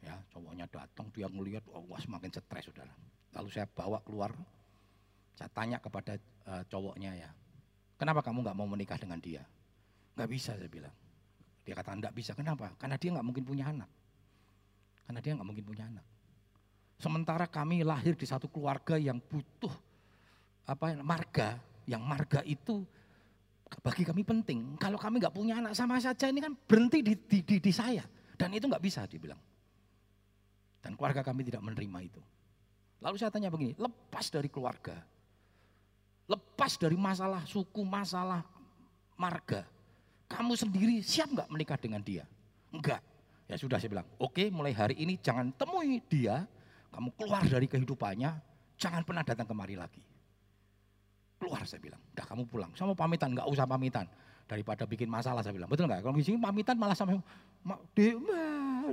Ya, 0.00 0.16
cowoknya 0.32 0.64
datang, 0.72 1.12
dia 1.12 1.28
ngelihat, 1.28 1.64
oh, 1.76 1.84
wah 1.92 2.00
semakin 2.00 2.32
stres 2.32 2.64
saudara. 2.64 2.92
Lalu 3.36 3.48
saya 3.52 3.68
bawa 3.68 4.00
keluar, 4.00 4.32
saya 5.36 5.52
tanya 5.52 5.76
kepada 5.76 6.16
uh, 6.48 6.64
cowoknya 6.72 7.12
ya, 7.20 7.30
kenapa 8.00 8.24
kamu 8.24 8.40
nggak 8.48 8.56
mau 8.56 8.64
menikah 8.64 8.96
dengan 8.96 9.20
dia? 9.20 9.44
Nggak 10.16 10.28
bisa 10.32 10.56
saya 10.56 10.70
bilang. 10.72 10.92
Dia 11.68 11.76
kata 11.76 12.00
nggak 12.00 12.14
bisa, 12.16 12.32
kenapa? 12.32 12.72
Karena 12.80 12.96
dia 12.96 13.12
nggak 13.12 13.26
mungkin 13.28 13.44
punya 13.44 13.68
anak. 13.68 13.90
Karena 15.04 15.20
dia 15.20 15.32
nggak 15.36 15.48
mungkin 15.52 15.64
punya 15.68 15.84
anak. 15.84 16.06
Sementara 17.00 17.44
kami 17.48 17.84
lahir 17.84 18.16
di 18.16 18.24
satu 18.24 18.48
keluarga 18.48 18.96
yang 18.96 19.20
butuh 19.20 19.72
apa 20.64 20.96
marga, 21.00 21.60
yang 21.84 22.00
marga 22.04 22.40
itu 22.48 22.84
bagi 23.84 24.04
kami 24.04 24.24
penting. 24.24 24.80
Kalau 24.80 24.96
kami 24.96 25.20
nggak 25.20 25.32
punya 25.36 25.60
anak 25.60 25.72
sama 25.76 26.00
saja 26.00 26.28
ini 26.28 26.40
kan 26.40 26.56
berhenti 26.56 27.04
di, 27.04 27.14
di, 27.16 27.38
di, 27.44 27.56
di 27.60 27.72
saya. 27.72 28.04
Dan 28.36 28.56
itu 28.56 28.64
nggak 28.64 28.80
bisa 28.80 29.04
dibilang. 29.04 29.49
Dan 30.80 30.96
keluarga 30.96 31.20
kami 31.20 31.44
tidak 31.44 31.60
menerima 31.60 31.98
itu. 32.04 32.20
Lalu 33.00 33.16
saya 33.16 33.32
tanya 33.32 33.48
begini, 33.48 33.72
lepas 33.80 34.28
dari 34.28 34.48
keluarga, 34.52 35.00
lepas 36.28 36.76
dari 36.76 36.96
masalah 37.00 37.44
suku, 37.48 37.80
masalah 37.80 38.44
marga, 39.16 39.64
kamu 40.28 40.52
sendiri 40.52 40.96
siap 41.00 41.32
nggak 41.32 41.48
menikah 41.48 41.80
dengan 41.80 42.04
dia? 42.04 42.28
Enggak. 42.68 43.00
Ya 43.50 43.58
sudah 43.58 43.82
saya 43.82 43.90
bilang, 43.90 44.06
oke 44.20 44.46
mulai 44.52 44.70
hari 44.70 44.94
ini 45.00 45.18
jangan 45.18 45.50
temui 45.56 45.98
dia, 46.06 46.46
kamu 46.94 47.08
keluar 47.18 47.42
dari 47.42 47.66
kehidupannya, 47.66 48.30
jangan 48.78 49.02
pernah 49.02 49.26
datang 49.26 49.48
kemari 49.48 49.74
lagi. 49.74 49.98
Keluar 51.40 51.64
saya 51.64 51.80
bilang, 51.82 51.98
udah 52.14 52.26
kamu 52.28 52.42
pulang, 52.46 52.70
saya 52.76 52.86
mau 52.92 52.94
pamitan, 52.94 53.32
nggak 53.32 53.48
usah 53.48 53.64
pamitan. 53.64 54.06
Daripada 54.46 54.86
bikin 54.86 55.08
masalah 55.10 55.40
saya 55.42 55.56
bilang, 55.56 55.72
betul 55.72 55.88
nggak? 55.88 56.04
Kalau 56.04 56.14
di 56.14 56.26
sini 56.26 56.38
pamitan 56.38 56.76
malah 56.78 56.94
sampai, 56.94 57.18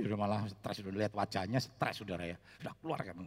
sudah 0.04 0.18
malah 0.18 0.42
stres, 0.46 0.80
sudah 0.82 0.92
lihat 0.94 1.12
wajahnya 1.14 1.58
stres 1.58 2.00
saudara 2.02 2.24
ya. 2.26 2.36
Sudah 2.60 2.74
keluar 2.78 3.00
kamu. 3.02 3.26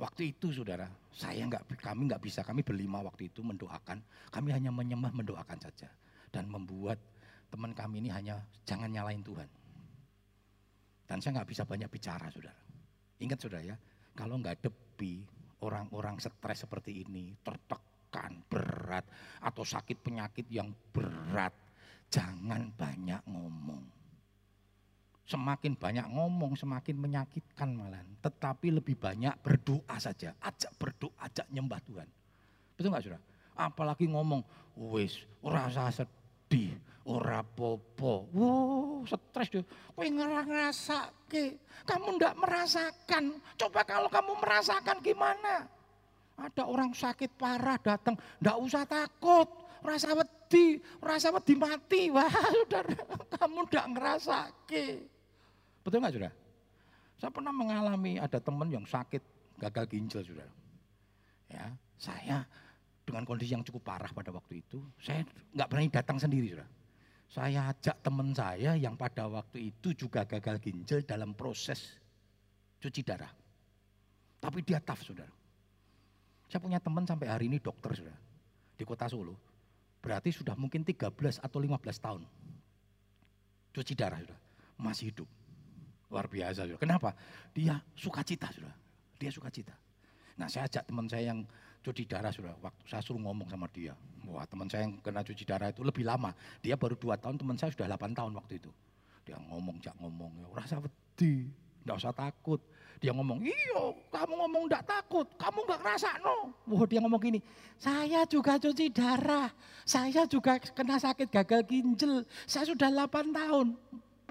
Waktu 0.00 0.34
itu 0.34 0.50
saudara, 0.50 0.88
saya 1.12 1.44
nggak, 1.46 1.78
kami 1.78 2.10
nggak 2.10 2.22
bisa, 2.24 2.40
kami 2.42 2.64
berlima 2.64 3.04
waktu 3.04 3.28
itu 3.30 3.44
mendoakan, 3.44 4.02
kami 4.32 4.48
hanya 4.50 4.72
menyembah 4.72 5.12
mendoakan 5.14 5.58
saja 5.62 5.86
dan 6.32 6.48
membuat 6.48 6.96
teman 7.52 7.76
kami 7.76 8.00
ini 8.00 8.08
hanya 8.08 8.40
jangan 8.64 8.88
nyalain 8.88 9.20
Tuhan. 9.20 9.46
Dan 11.06 11.20
saya 11.20 11.38
nggak 11.38 11.50
bisa 11.52 11.62
banyak 11.68 11.92
bicara, 11.92 12.32
saudara. 12.32 12.56
Ingat 13.20 13.38
saudara 13.38 13.62
ya, 13.62 13.76
kalau 14.16 14.40
nggak 14.40 14.64
depi 14.64 15.22
orang-orang 15.62 16.18
stres 16.18 16.66
seperti 16.66 17.04
ini, 17.06 17.36
tertekan, 17.44 18.42
berat, 18.48 19.04
atau 19.44 19.62
sakit 19.62 20.02
penyakit 20.02 20.48
yang 20.50 20.72
berat, 20.90 21.54
jangan 22.10 22.72
banyak 22.74 23.22
ngomong. 23.28 24.01
Semakin 25.32 25.72
banyak 25.80 26.12
ngomong, 26.12 26.60
semakin 26.60 26.92
menyakitkan 26.92 27.72
malah. 27.72 28.04
Tetapi 28.20 28.68
lebih 28.68 29.00
banyak 29.00 29.32
berdoa 29.40 29.96
saja, 29.96 30.36
ajak 30.44 30.76
berdoa, 30.76 31.16
ajak 31.24 31.48
nyembah 31.48 31.80
Tuhan. 31.88 32.04
Betul 32.76 32.92
nggak 32.92 33.00
saudara? 33.08 33.24
Apalagi 33.56 34.12
ngomong, 34.12 34.44
wis 34.92 35.24
rasa 35.40 35.88
sedih 35.88 36.76
ora 37.08 37.40
popo. 37.40 38.28
Wow, 38.36 39.08
stres 39.08 39.48
dia. 39.48 39.64
Kowe 39.96 40.04
ngerasake, 40.04 41.56
kamu 41.88 42.20
ndak 42.20 42.36
merasakan. 42.36 43.40
Coba 43.56 43.88
kalau 43.88 44.12
kamu 44.12 44.36
merasakan 44.36 45.00
gimana? 45.00 45.64
Ada 46.36 46.68
orang 46.68 46.92
sakit 46.92 47.40
parah 47.40 47.80
datang, 47.80 48.20
ndak 48.36 48.56
usah 48.60 48.84
takut. 48.84 49.48
Rasa 49.82 50.14
wedi, 50.14 50.78
rasa 51.02 51.34
wedi 51.34 51.58
mati. 51.58 52.12
Wah, 52.12 52.30
saudara, 52.30 52.94
kamu 53.40 53.66
ndak 53.66 53.86
ngerasake. 53.96 55.11
Betul 55.82 55.98
nggak 56.02 56.14
sudah? 56.14 56.32
Saya 57.18 57.30
pernah 57.30 57.54
mengalami 57.54 58.18
ada 58.18 58.38
teman 58.42 58.70
yang 58.70 58.86
sakit 58.86 59.22
gagal 59.58 59.84
ginjal 59.90 60.22
sudah. 60.26 60.48
Ya, 61.50 61.70
saya 61.98 62.42
dengan 63.02 63.26
kondisi 63.26 63.52
yang 63.52 63.66
cukup 63.66 63.82
parah 63.94 64.10
pada 64.10 64.32
waktu 64.32 64.62
itu, 64.62 64.82
saya 65.02 65.26
nggak 65.54 65.68
berani 65.68 65.90
datang 65.90 66.18
sendiri, 66.18 66.54
sudah. 66.54 66.68
Saya 67.32 67.72
ajak 67.72 67.96
teman 68.04 68.36
saya 68.36 68.76
yang 68.76 68.92
pada 68.98 69.24
waktu 69.24 69.72
itu 69.72 69.96
juga 69.96 70.28
gagal 70.28 70.60
ginjal 70.60 71.00
dalam 71.02 71.32
proses 71.32 71.96
cuci 72.82 73.00
darah. 73.00 73.30
Tapi 74.42 74.58
dia 74.66 74.82
tough, 74.82 75.06
saudara. 75.06 75.30
Saya 76.50 76.60
punya 76.60 76.82
teman 76.82 77.06
sampai 77.08 77.30
hari 77.30 77.46
ini 77.48 77.62
dokter, 77.62 77.94
sudah 77.94 78.18
di 78.76 78.84
kota 78.84 79.06
Solo. 79.06 79.38
Berarti 80.02 80.34
sudah 80.34 80.58
mungkin 80.58 80.82
13 80.82 81.38
atau 81.38 81.58
15 81.62 81.78
tahun. 82.02 82.22
Cuci 83.72 83.94
darah, 83.94 84.18
sudah 84.18 84.38
masih 84.76 85.14
hidup. 85.14 85.28
Luar 86.12 86.28
biasa, 86.28 86.68
sudah. 86.68 86.76
Kenapa? 86.76 87.16
Dia 87.56 87.80
suka 87.96 88.20
cita, 88.20 88.52
sudah. 88.52 88.76
Dia 89.16 89.32
suka 89.32 89.48
cita. 89.48 89.72
Nah, 90.36 90.44
saya 90.52 90.68
ajak 90.68 90.84
teman 90.84 91.08
saya 91.08 91.32
yang 91.32 91.40
cuci 91.80 92.04
darah 92.04 92.28
sudah. 92.28 92.52
Waktu 92.60 92.84
saya 92.84 93.00
suruh 93.00 93.24
ngomong 93.24 93.48
sama 93.48 93.64
dia. 93.72 93.96
Wah 94.28 94.46
teman 94.46 94.70
saya 94.70 94.86
yang 94.86 95.00
kena 95.02 95.24
cuci 95.26 95.42
darah 95.42 95.72
itu 95.72 95.82
lebih 95.82 96.06
lama. 96.06 96.30
Dia 96.62 96.78
baru 96.78 96.94
dua 96.94 97.18
tahun, 97.18 97.40
teman 97.40 97.56
saya 97.58 97.74
sudah 97.74 97.90
8 97.90 98.12
tahun 98.14 98.32
waktu 98.38 98.62
itu. 98.62 98.70
Dia 99.26 99.38
ngomong, 99.38 99.80
jak 99.82 99.94
ngomong, 99.98 100.30
ya, 100.36 100.46
rasa 100.54 100.78
wedi, 100.78 101.50
enggak 101.82 101.96
usah 101.98 102.14
takut. 102.14 102.60
Dia 103.02 103.10
ngomong, 103.10 103.42
iyo 103.42 103.98
kamu 104.14 104.34
ngomong 104.46 104.62
enggak 104.70 104.86
takut, 104.86 105.26
kamu 105.34 105.66
enggak 105.66 105.80
ngerasa 105.82 106.10
no. 106.22 106.54
Wah 106.70 106.86
dia 106.86 107.00
ngomong 107.02 107.18
gini, 107.18 107.40
saya 107.78 108.22
juga 108.30 108.62
cuci 108.62 108.94
darah, 108.94 109.50
saya 109.82 110.22
juga 110.30 110.62
kena 110.62 111.02
sakit 111.02 111.26
gagal 111.34 111.66
ginjal, 111.66 112.22
saya 112.46 112.66
sudah 112.70 112.90
8 112.94 113.34
tahun. 113.34 113.74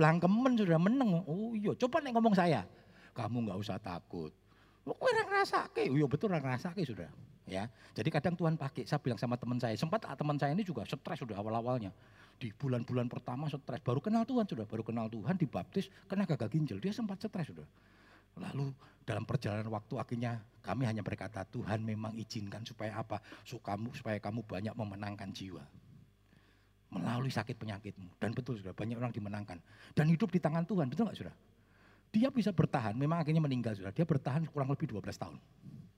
Blangkemen 0.01 0.57
sudah 0.57 0.81
meneng, 0.81 1.21
oh 1.29 1.53
iya 1.53 1.77
coba 1.77 2.01
nih 2.01 2.17
ngomong 2.17 2.33
saya. 2.33 2.65
Kamu 3.13 3.45
enggak 3.45 3.61
usah 3.61 3.77
takut. 3.77 4.33
Kok 4.81 4.97
orang 4.97 5.29
ngerasa 5.29 5.69
ke? 5.69 5.93
Oh 5.93 5.97
iya 6.01 6.09
betul 6.09 6.33
orang 6.33 6.41
ngerasa 6.41 6.73
ke 6.73 6.81
sudah 6.81 7.05
ya. 7.51 7.67
Jadi 7.91 8.09
kadang 8.09 8.35
Tuhan 8.39 8.55
pakai, 8.55 8.87
saya 8.87 9.03
bilang 9.03 9.19
sama 9.19 9.35
teman 9.35 9.59
saya, 9.59 9.75
sempat 9.75 10.07
ah, 10.07 10.15
teman 10.15 10.39
saya 10.39 10.55
ini 10.55 10.63
juga 10.63 10.87
stres 10.87 11.19
sudah 11.19 11.35
awal-awalnya. 11.35 11.91
Di 12.39 12.49
bulan-bulan 12.55 13.11
pertama 13.11 13.51
stres, 13.51 13.83
baru 13.83 13.99
kenal 14.01 14.23
Tuhan 14.25 14.47
sudah, 14.47 14.65
baru 14.65 14.81
kenal 14.87 15.11
Tuhan 15.11 15.35
dibaptis, 15.37 15.91
kena 16.07 16.23
gagal 16.25 16.49
ginjal, 16.49 16.79
dia 16.79 16.95
sempat 16.95 17.19
stres 17.19 17.51
sudah. 17.51 17.67
Lalu 18.39 18.71
dalam 19.03 19.27
perjalanan 19.27 19.67
waktu 19.67 19.99
akhirnya 19.99 20.39
kami 20.63 20.87
hanya 20.87 21.03
berkata 21.03 21.43
Tuhan 21.43 21.83
memang 21.83 22.15
izinkan 22.15 22.63
supaya 22.63 22.95
apa? 22.95 23.19
Supaya 23.43 24.17
kamu 24.23 24.47
banyak 24.47 24.73
memenangkan 24.73 25.29
jiwa. 25.35 25.61
Melalui 26.91 27.31
sakit 27.31 27.55
penyakitmu. 27.55 28.19
Dan 28.19 28.35
betul 28.35 28.59
sudah 28.59 28.75
banyak 28.75 28.99
orang 28.99 29.15
dimenangkan. 29.15 29.57
Dan 29.95 30.11
hidup 30.11 30.27
di 30.27 30.43
tangan 30.43 30.67
Tuhan, 30.67 30.91
betul 30.91 31.07
nggak 31.07 31.19
sudah? 31.23 31.35
Dia 32.11 32.27
bisa 32.27 32.51
bertahan, 32.51 32.91
memang 32.91 33.23
akhirnya 33.23 33.39
meninggal 33.39 33.71
sudah. 33.71 33.95
Dia 33.95 34.03
bertahan 34.03 34.43
kurang 34.51 34.67
lebih 34.67 34.91
12 34.91 35.15
tahun. 35.15 35.39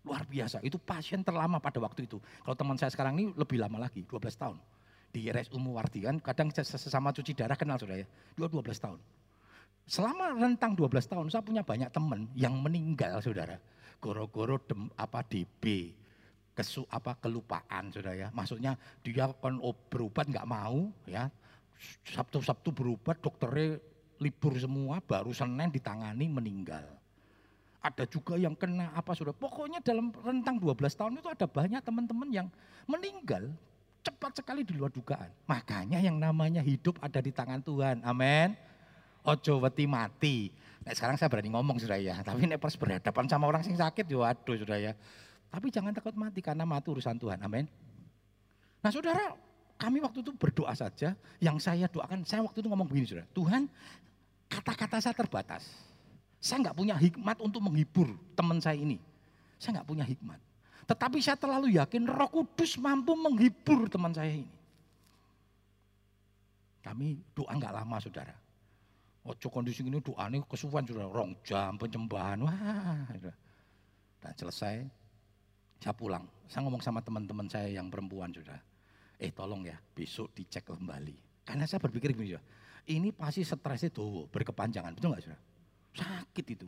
Luar 0.05 0.21
biasa, 0.29 0.61
itu 0.61 0.77
pasien 0.77 1.25
terlama 1.25 1.57
pada 1.57 1.81
waktu 1.81 2.05
itu. 2.05 2.21
Kalau 2.45 2.53
teman 2.53 2.77
saya 2.77 2.93
sekarang 2.93 3.17
ini 3.17 3.33
lebih 3.33 3.57
lama 3.57 3.81
lagi, 3.81 4.05
12 4.05 4.37
tahun. 4.37 4.61
Di 5.09 5.29
RSU 5.29 5.57
Muwardi 5.57 6.05
kan, 6.05 6.21
kadang 6.21 6.53
sesama 6.53 7.09
cuci 7.09 7.33
darah 7.33 7.57
kenal 7.57 7.81
sudah 7.81 7.97
ya, 8.01 8.05
dua 8.37 8.49
12 8.49 8.77
tahun. 8.77 8.99
Selama 9.89 10.37
rentang 10.37 10.77
12 10.77 11.09
tahun, 11.09 11.27
saya 11.33 11.41
punya 11.41 11.65
banyak 11.65 11.89
teman 11.89 12.29
yang 12.37 12.53
meninggal 12.61 13.17
saudara. 13.19 13.57
Goro-goro 13.97 14.61
apa 14.99 15.25
DB, 15.25 15.95
kesu 16.53 16.85
apa 16.89 17.17
kelupaan 17.17 17.89
saudara 17.89 18.15
ya. 18.15 18.29
Maksudnya 18.33 18.77
dia 19.01 19.29
kan 19.41 19.57
berobat 19.89 20.29
nggak 20.29 20.47
mau 20.47 20.89
ya. 21.05 21.29
Sabtu-sabtu 22.07 22.71
berobat 22.71 23.19
dokternya 23.19 23.81
libur 24.21 24.55
semua 24.55 25.03
baru 25.03 25.35
Senin 25.35 25.67
ditangani 25.67 26.31
meninggal 26.31 26.85
ada 27.83 28.07
juga 28.07 28.39
yang 28.39 28.55
kena 28.55 28.95
apa 28.95 29.11
sudah. 29.11 29.35
Pokoknya 29.35 29.83
dalam 29.83 30.15
rentang 30.23 30.55
12 30.55 30.79
tahun 30.95 31.19
itu 31.19 31.27
ada 31.27 31.43
banyak 31.43 31.83
teman-teman 31.83 32.29
yang 32.31 32.47
meninggal 32.87 33.51
cepat 34.03 34.39
sekali 34.39 34.63
di 34.63 34.79
luar 34.79 34.87
dugaan. 34.87 35.27
Makanya 35.43 35.99
yang 35.99 36.15
namanya 36.15 36.63
hidup 36.63 36.95
ada 37.03 37.19
di 37.19 37.35
tangan 37.35 37.59
Tuhan. 37.59 37.99
Amin. 38.07 38.55
Ojo 39.27 39.59
weti 39.59 39.83
mati. 39.83 40.51
Nah, 40.83 40.91
sekarang 40.95 41.15
saya 41.19 41.31
berani 41.31 41.51
ngomong 41.51 41.79
sudah 41.79 41.99
ya. 41.99 42.23
Tapi 42.23 42.43
ini 42.47 42.55
pas 42.55 42.75
berhadapan 42.75 43.25
sama 43.27 43.47
orang 43.47 43.63
yang 43.63 43.79
sakit, 43.79 44.03
ya 44.07 44.19
waduh 44.19 44.55
sudah 44.59 44.79
ya. 44.79 44.93
Tapi 45.53 45.69
jangan 45.69 45.93
takut 45.93 46.17
mati 46.17 46.41
karena 46.41 46.65
mati 46.65 46.89
urusan 46.89 47.21
Tuhan. 47.21 47.37
Amin. 47.45 47.69
Nah 48.81 48.89
saudara, 48.89 49.37
kami 49.77 50.01
waktu 50.01 50.25
itu 50.25 50.33
berdoa 50.33 50.73
saja. 50.73 51.13
Yang 51.37 51.57
saya 51.61 51.85
doakan, 51.85 52.25
saya 52.25 52.41
waktu 52.41 52.65
itu 52.65 52.67
ngomong 52.73 52.89
begini 52.89 53.05
saudara. 53.05 53.29
Tuhan, 53.37 53.69
kata-kata 54.49 54.97
saya 54.97 55.13
terbatas 55.13 55.93
saya 56.43 56.59
nggak 56.59 56.75
punya 56.75 56.95
hikmat 56.99 57.39
untuk 57.39 57.63
menghibur 57.63 58.19
teman 58.35 58.59
saya 58.59 58.75
ini. 58.75 58.99
Saya 59.55 59.79
nggak 59.79 59.87
punya 59.87 60.03
hikmat. 60.03 60.35
Tetapi 60.83 61.23
saya 61.23 61.39
terlalu 61.39 61.79
yakin 61.79 62.03
roh 62.03 62.27
kudus 62.27 62.75
mampu 62.75 63.15
menghibur 63.15 63.87
teman 63.87 64.11
saya 64.11 64.43
ini. 64.43 64.51
Kami 66.83 67.15
doa 67.31 67.47
nggak 67.47 67.71
lama 67.79 67.95
saudara. 68.03 68.35
Ojo 69.23 69.47
kondisi 69.47 69.87
ini 69.87 70.03
doa 70.03 70.27
ini 70.27 70.43
kesuwan 70.43 70.83
sudah 70.83 71.07
rong 71.07 71.31
jam 71.47 71.79
penyembahan. 71.79 72.43
Wah, 72.43 73.07
dan 74.19 74.33
selesai 74.35 74.83
saya 75.83 75.91
pulang. 75.91 76.23
Saya 76.47 76.63
ngomong 76.63 76.79
sama 76.79 77.03
teman-teman 77.03 77.51
saya 77.51 77.67
yang 77.67 77.91
perempuan 77.91 78.31
sudah. 78.31 78.55
Eh 79.19 79.35
tolong 79.35 79.67
ya 79.67 79.75
besok 79.91 80.31
dicek 80.31 80.63
kembali. 80.63 81.43
Karena 81.43 81.67
saya 81.67 81.83
berpikir 81.83 82.15
begini 82.15 82.39
ini 82.91 83.15
pasti 83.15 83.47
stresnya 83.47 83.87
tuh 83.91 84.27
berkepanjangan, 84.27 84.91
betul 84.95 85.15
nggak 85.15 85.23
sudah? 85.23 85.39
Sakit 85.95 86.45
itu. 86.51 86.67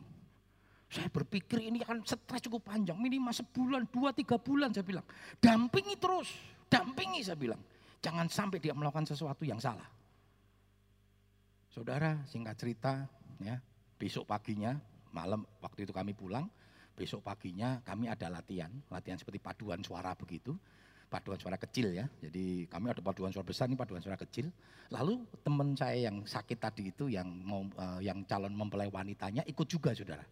Saya 0.86 1.10
berpikir 1.10 1.66
ini 1.66 1.82
akan 1.82 2.06
stres 2.06 2.46
cukup 2.46 2.72
panjang, 2.72 2.96
minimal 2.96 3.34
sebulan, 3.34 3.90
dua, 3.90 4.14
tiga 4.14 4.38
bulan 4.38 4.70
saya 4.72 4.86
bilang. 4.86 5.04
Dampingi 5.42 5.98
terus, 5.98 6.30
dampingi 6.70 7.20
saya 7.26 7.36
bilang. 7.36 7.60
Jangan 8.00 8.30
sampai 8.30 8.62
dia 8.62 8.72
melakukan 8.72 9.04
sesuatu 9.04 9.42
yang 9.42 9.58
salah. 9.58 9.84
Saudara, 11.68 12.22
singkat 12.30 12.56
cerita, 12.56 13.04
ya 13.42 13.60
besok 14.00 14.24
paginya 14.24 14.78
malam 15.12 15.44
waktu 15.60 15.84
itu 15.84 15.92
kami 15.92 16.16
pulang, 16.16 16.48
besok 16.96 17.20
paginya 17.20 17.84
kami 17.84 18.08
ada 18.08 18.32
latihan, 18.32 18.72
latihan 18.88 19.20
seperti 19.20 19.38
paduan 19.38 19.84
suara 19.84 20.16
begitu 20.16 20.56
paduan 21.06 21.38
suara 21.38 21.56
kecil 21.56 21.94
ya. 21.94 22.04
Jadi 22.20 22.66
kami 22.66 22.90
ada 22.90 23.00
paduan 23.00 23.30
suara 23.30 23.46
besar, 23.46 23.70
ini 23.70 23.78
paduan 23.78 24.02
suara 24.02 24.18
kecil. 24.18 24.50
Lalu 24.90 25.22
teman 25.42 25.74
saya 25.78 26.10
yang 26.10 26.26
sakit 26.26 26.58
tadi 26.58 26.90
itu 26.90 27.06
yang 27.10 27.26
mau 27.26 27.62
uh, 27.78 28.02
yang 28.02 28.26
calon 28.26 28.52
mempelai 28.54 28.90
wanitanya 28.90 29.46
ikut 29.46 29.66
juga 29.66 29.94
saudara. 29.94 30.26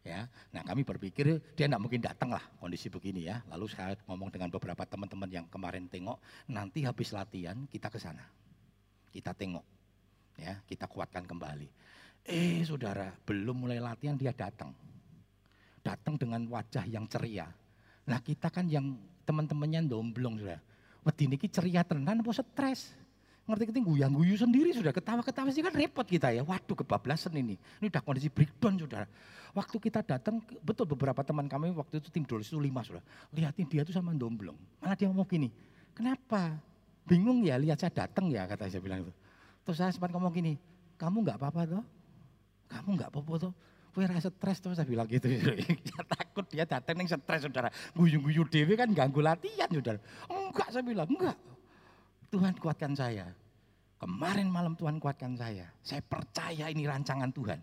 Ya, 0.00 0.24
nah 0.48 0.64
kami 0.64 0.80
berpikir 0.80 1.44
dia 1.52 1.68
tidak 1.68 1.76
mungkin 1.76 2.00
datang 2.00 2.32
lah 2.32 2.40
kondisi 2.56 2.88
begini 2.88 3.28
ya. 3.28 3.44
Lalu 3.52 3.68
saya 3.68 3.92
ngomong 4.08 4.32
dengan 4.32 4.48
beberapa 4.48 4.88
teman-teman 4.88 5.28
yang 5.28 5.46
kemarin 5.52 5.92
tengok, 5.92 6.16
nanti 6.48 6.88
habis 6.88 7.12
latihan 7.12 7.68
kita 7.68 7.92
ke 7.92 8.00
sana, 8.00 8.24
kita 9.12 9.36
tengok, 9.36 9.60
ya 10.40 10.56
kita 10.64 10.88
kuatkan 10.88 11.28
kembali. 11.28 11.68
Eh 12.24 12.64
saudara, 12.64 13.12
belum 13.28 13.68
mulai 13.68 13.76
latihan 13.76 14.16
dia 14.16 14.32
datang, 14.32 14.72
datang 15.80 16.16
dengan 16.16 16.44
wajah 16.48 16.84
yang 16.86 17.08
ceria. 17.08 17.48
Nah 18.08 18.18
kita 18.20 18.48
kan 18.52 18.68
yang 18.68 18.96
teman-temannya 19.24 19.86
domblong 19.86 20.40
sudah. 20.40 20.60
Wedi 21.06 21.24
niki 21.30 21.48
ceria 21.48 21.80
tenan 21.86 22.20
apa 22.20 22.30
stres? 22.32 22.92
Ngerti 23.48 23.72
keting 23.72 23.82
guyang 23.82 24.12
guyu 24.14 24.38
sendiri 24.38 24.70
sudah 24.70 24.94
ketawa-ketawa 24.94 25.50
sih 25.50 25.64
kan 25.64 25.74
repot 25.74 26.06
kita 26.06 26.30
ya. 26.30 26.46
Waduh 26.46 26.76
kebablasan 26.84 27.34
ini. 27.34 27.58
Ini 27.82 27.90
udah 27.90 28.02
kondisi 28.04 28.30
breakdown 28.30 28.78
sudah. 28.78 29.08
Waktu 29.50 29.76
kita 29.82 30.06
datang 30.06 30.38
betul 30.62 30.86
beberapa 30.86 31.26
teman 31.26 31.50
kami 31.50 31.74
waktu 31.74 31.98
itu 31.98 32.14
tim 32.14 32.22
dolis 32.22 32.46
itu 32.46 32.60
lima 32.62 32.86
sudah. 32.86 33.02
Lihatin 33.34 33.66
dia 33.66 33.82
tuh 33.82 33.90
sama 33.90 34.14
domblong. 34.14 34.54
Malah 34.78 34.94
dia 34.94 35.10
ngomong 35.10 35.26
gini, 35.26 35.50
kenapa? 35.90 36.54
Bingung 37.02 37.42
ya 37.42 37.58
lihat 37.58 37.82
saya 37.82 38.06
datang 38.06 38.30
ya 38.30 38.46
kata 38.46 38.70
saya 38.70 38.78
bilang 38.78 39.02
itu. 39.02 39.10
Terus 39.66 39.76
saya 39.82 39.90
sempat 39.90 40.14
ngomong 40.14 40.30
gini, 40.30 40.54
kamu 40.94 41.26
nggak 41.26 41.42
apa-apa 41.42 41.60
toh? 41.66 41.84
Kamu 42.70 42.88
nggak 42.94 43.10
apa-apa 43.10 43.50
toh? 43.50 43.52
Kue 43.90 44.06
rasa 44.06 44.30
stres 44.30 44.62
tuh 44.62 44.70
saya 44.70 44.86
bilang 44.86 45.10
gitu. 45.10 45.26
ya, 45.90 46.00
takut 46.06 46.46
dia 46.46 46.62
datang 46.62 47.02
yang 47.02 47.10
stres 47.10 47.42
saudara. 47.42 47.68
Guyu-guyu 47.98 48.46
dewi 48.46 48.78
kan 48.78 48.90
ganggu 48.94 49.18
latihan 49.18 49.66
saudara. 49.66 49.98
Enggak 50.30 50.68
saya 50.70 50.84
bilang, 50.86 51.10
enggak. 51.10 51.34
Tuhan 52.30 52.54
kuatkan 52.62 52.94
saya. 52.94 53.26
Kemarin 53.98 54.46
malam 54.46 54.78
Tuhan 54.78 55.02
kuatkan 55.02 55.34
saya. 55.34 55.66
Saya 55.82 56.00
percaya 56.06 56.70
ini 56.70 56.86
rancangan 56.86 57.34
Tuhan. 57.34 57.58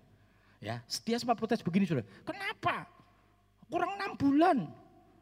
Ya, 0.59 0.83
setia 0.85 1.15
sempat 1.15 1.39
protes 1.39 1.63
begini 1.63 1.87
saudara. 1.87 2.05
Kenapa? 2.27 2.83
Kurang 3.71 3.95
enam 3.95 4.11
bulan. 4.19 4.57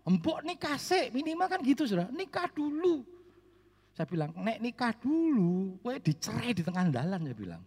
Empok 0.05 0.41
nikah 0.45 0.77
sih, 0.77 1.13
minimal 1.13 1.45
kan 1.49 1.61
gitu 1.61 1.85
saudara. 1.85 2.09
Nikah 2.09 2.49
dulu. 2.49 3.05
Saya 3.95 4.09
bilang, 4.11 4.35
nek 4.35 4.59
nikah 4.59 4.91
dulu, 4.99 5.79
gue 5.79 5.95
dicerai 6.03 6.51
di 6.51 6.65
tengah 6.65 6.91
jalan 6.91 7.19
saya 7.23 7.37
bilang. 7.37 7.61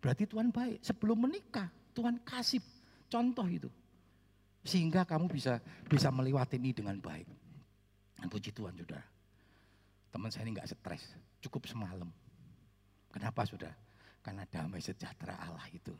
Berarti 0.00 0.24
Tuhan 0.24 0.48
baik. 0.48 0.80
Sebelum 0.80 1.28
menikah, 1.28 1.68
Tuhan 1.98 2.22
kasih 2.22 2.62
contoh 3.10 3.50
itu. 3.50 3.66
Sehingga 4.62 5.02
kamu 5.02 5.26
bisa 5.26 5.58
bisa 5.90 6.14
melewati 6.14 6.54
ini 6.54 6.70
dengan 6.70 6.94
baik. 7.02 7.26
Dan 8.14 8.30
puji 8.30 8.54
Tuhan 8.54 8.78
sudah. 8.78 9.02
Teman 10.14 10.30
saya 10.30 10.46
ini 10.46 10.54
enggak 10.54 10.70
stres, 10.70 11.18
cukup 11.42 11.66
semalam. 11.66 12.06
Kenapa 13.10 13.42
sudah? 13.42 13.74
Karena 14.22 14.46
damai 14.46 14.78
sejahtera 14.78 15.34
Allah 15.42 15.66
itu 15.74 15.90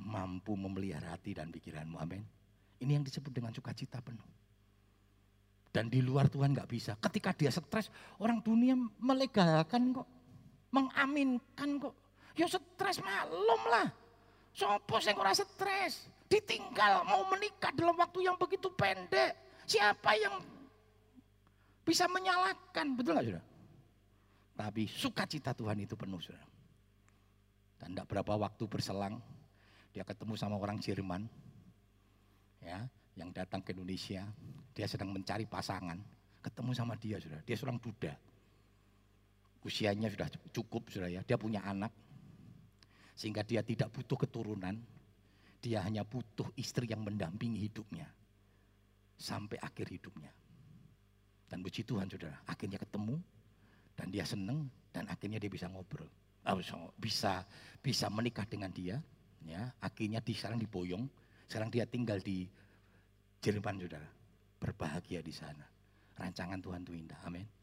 mampu 0.00 0.56
memelihara 0.56 1.12
hati 1.12 1.36
dan 1.36 1.52
pikiranmu. 1.52 2.00
Amin. 2.00 2.24
Ini 2.80 2.96
yang 2.96 3.04
disebut 3.04 3.28
dengan 3.28 3.52
sukacita 3.52 4.00
penuh. 4.00 4.24
Dan 5.70 5.86
di 5.92 6.02
luar 6.02 6.26
Tuhan 6.32 6.56
nggak 6.56 6.70
bisa. 6.70 6.96
Ketika 6.98 7.36
dia 7.36 7.52
stres, 7.52 7.92
orang 8.18 8.40
dunia 8.40 8.74
melegalkan 8.98 9.94
kok. 9.94 10.08
Mengaminkan 10.72 11.78
kok. 11.78 11.94
Ya 12.34 12.48
stres 12.48 12.98
malum 13.04 13.62
lah. 13.68 13.99
Sopo 14.50 14.98
sing 14.98 15.16
ora 15.16 15.32
stres, 15.32 16.10
ditinggal 16.26 17.06
mau 17.06 17.26
menikah 17.30 17.70
dalam 17.74 17.96
waktu 17.98 18.26
yang 18.26 18.36
begitu 18.36 18.70
pendek. 18.74 19.34
Siapa 19.66 20.18
yang 20.18 20.42
bisa 21.86 22.10
menyalahkan, 22.10 22.86
betul 22.98 23.14
nggak 23.14 23.26
sudah? 23.30 23.44
Tapi 24.58 24.82
sukacita 24.90 25.54
Tuhan 25.54 25.78
itu 25.80 25.94
penuh 25.94 26.20
sudah. 26.20 26.44
Dan 27.80 27.96
tidak 27.96 28.12
berapa 28.12 28.36
waktu 28.36 28.64
berselang, 28.68 29.16
dia 29.94 30.04
ketemu 30.04 30.36
sama 30.36 30.60
orang 30.60 30.76
Jerman, 30.76 31.24
ya, 32.60 32.84
yang 33.16 33.32
datang 33.32 33.64
ke 33.64 33.72
Indonesia. 33.72 34.28
Dia 34.76 34.86
sedang 34.86 35.10
mencari 35.16 35.48
pasangan, 35.48 35.96
ketemu 36.44 36.70
sama 36.76 36.94
dia 37.00 37.16
sudah. 37.16 37.40
Dia 37.42 37.56
seorang 37.56 37.80
duda, 37.80 38.12
usianya 39.64 40.12
sudah 40.12 40.28
cukup 40.52 40.92
sudah 40.92 41.08
ya. 41.08 41.24
Dia 41.24 41.40
punya 41.40 41.64
anak, 41.64 41.94
sehingga 43.20 43.44
dia 43.44 43.60
tidak 43.60 43.92
butuh 43.92 44.16
keturunan, 44.16 44.80
dia 45.60 45.84
hanya 45.84 46.08
butuh 46.08 46.48
istri 46.56 46.88
yang 46.88 47.04
mendampingi 47.04 47.68
hidupnya. 47.68 48.08
Sampai 49.20 49.60
akhir 49.60 49.92
hidupnya. 49.92 50.32
Dan 51.44 51.60
puji 51.60 51.84
Tuhan 51.84 52.08
saudara, 52.08 52.40
akhirnya 52.48 52.80
ketemu. 52.80 53.20
Dan 53.92 54.08
dia 54.08 54.24
seneng. 54.24 54.64
Dan 54.88 55.04
akhirnya 55.12 55.36
dia 55.36 55.52
bisa 55.52 55.68
ngobrol. 55.68 56.08
Ah, 56.48 56.56
bisa 56.96 57.44
bisa 57.84 58.08
menikah 58.08 58.48
dengan 58.48 58.72
dia, 58.72 58.96
ya 59.44 59.68
akhirnya 59.84 60.24
di 60.24 60.32
sekarang 60.32 60.56
diboyong, 60.56 61.04
sekarang 61.44 61.68
dia 61.68 61.84
tinggal 61.84 62.16
di 62.16 62.48
Jerman 63.44 63.76
saudara, 63.76 64.08
berbahagia 64.56 65.20
di 65.20 65.36
sana. 65.36 65.68
Rancangan 66.16 66.64
Tuhan 66.64 66.80
itu 66.88 66.96
indah, 66.96 67.20
amin 67.28 67.59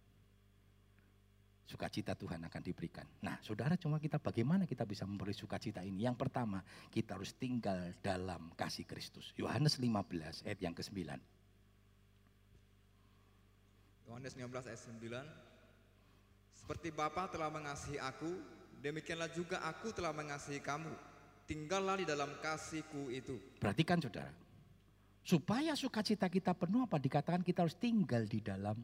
sukacita 1.68 2.16
Tuhan 2.16 2.40
akan 2.48 2.62
diberikan. 2.64 3.04
Nah, 3.20 3.36
saudara 3.44 3.76
cuma 3.76 4.00
kita 4.00 4.24
bagaimana 4.24 4.64
kita 4.64 4.88
bisa 4.88 5.04
memberi 5.04 5.36
sukacita 5.36 5.84
ini? 5.84 6.08
Yang 6.08 6.24
pertama, 6.24 6.64
kita 6.88 7.20
harus 7.20 7.36
tinggal 7.36 7.92
dalam 8.00 8.56
kasih 8.56 8.88
Kristus. 8.88 9.36
Yohanes 9.36 9.76
15 9.76 10.48
ayat 10.48 10.60
yang 10.64 10.72
ke-9. 10.72 10.96
Yohanes 14.08 14.34
15 14.40 14.72
ayat 14.72 14.82
9. 14.96 15.28
Seperti 16.56 16.88
Bapa 16.96 17.28
telah 17.28 17.52
mengasihi 17.52 18.00
aku, 18.00 18.32
demikianlah 18.80 19.28
juga 19.36 19.60
aku 19.68 19.92
telah 19.92 20.16
mengasihi 20.16 20.64
kamu. 20.64 20.96
Tinggallah 21.48 22.00
di 22.00 22.08
dalam 22.08 22.32
kasihku 22.40 23.12
itu. 23.12 23.40
Perhatikan 23.60 24.00
saudara, 24.04 24.32
supaya 25.24 25.76
sukacita 25.76 26.32
kita 26.32 26.56
penuh 26.56 26.88
apa 26.88 27.00
dikatakan 27.00 27.44
kita 27.44 27.68
harus 27.68 27.76
tinggal 27.76 28.24
di 28.24 28.40
dalam 28.40 28.80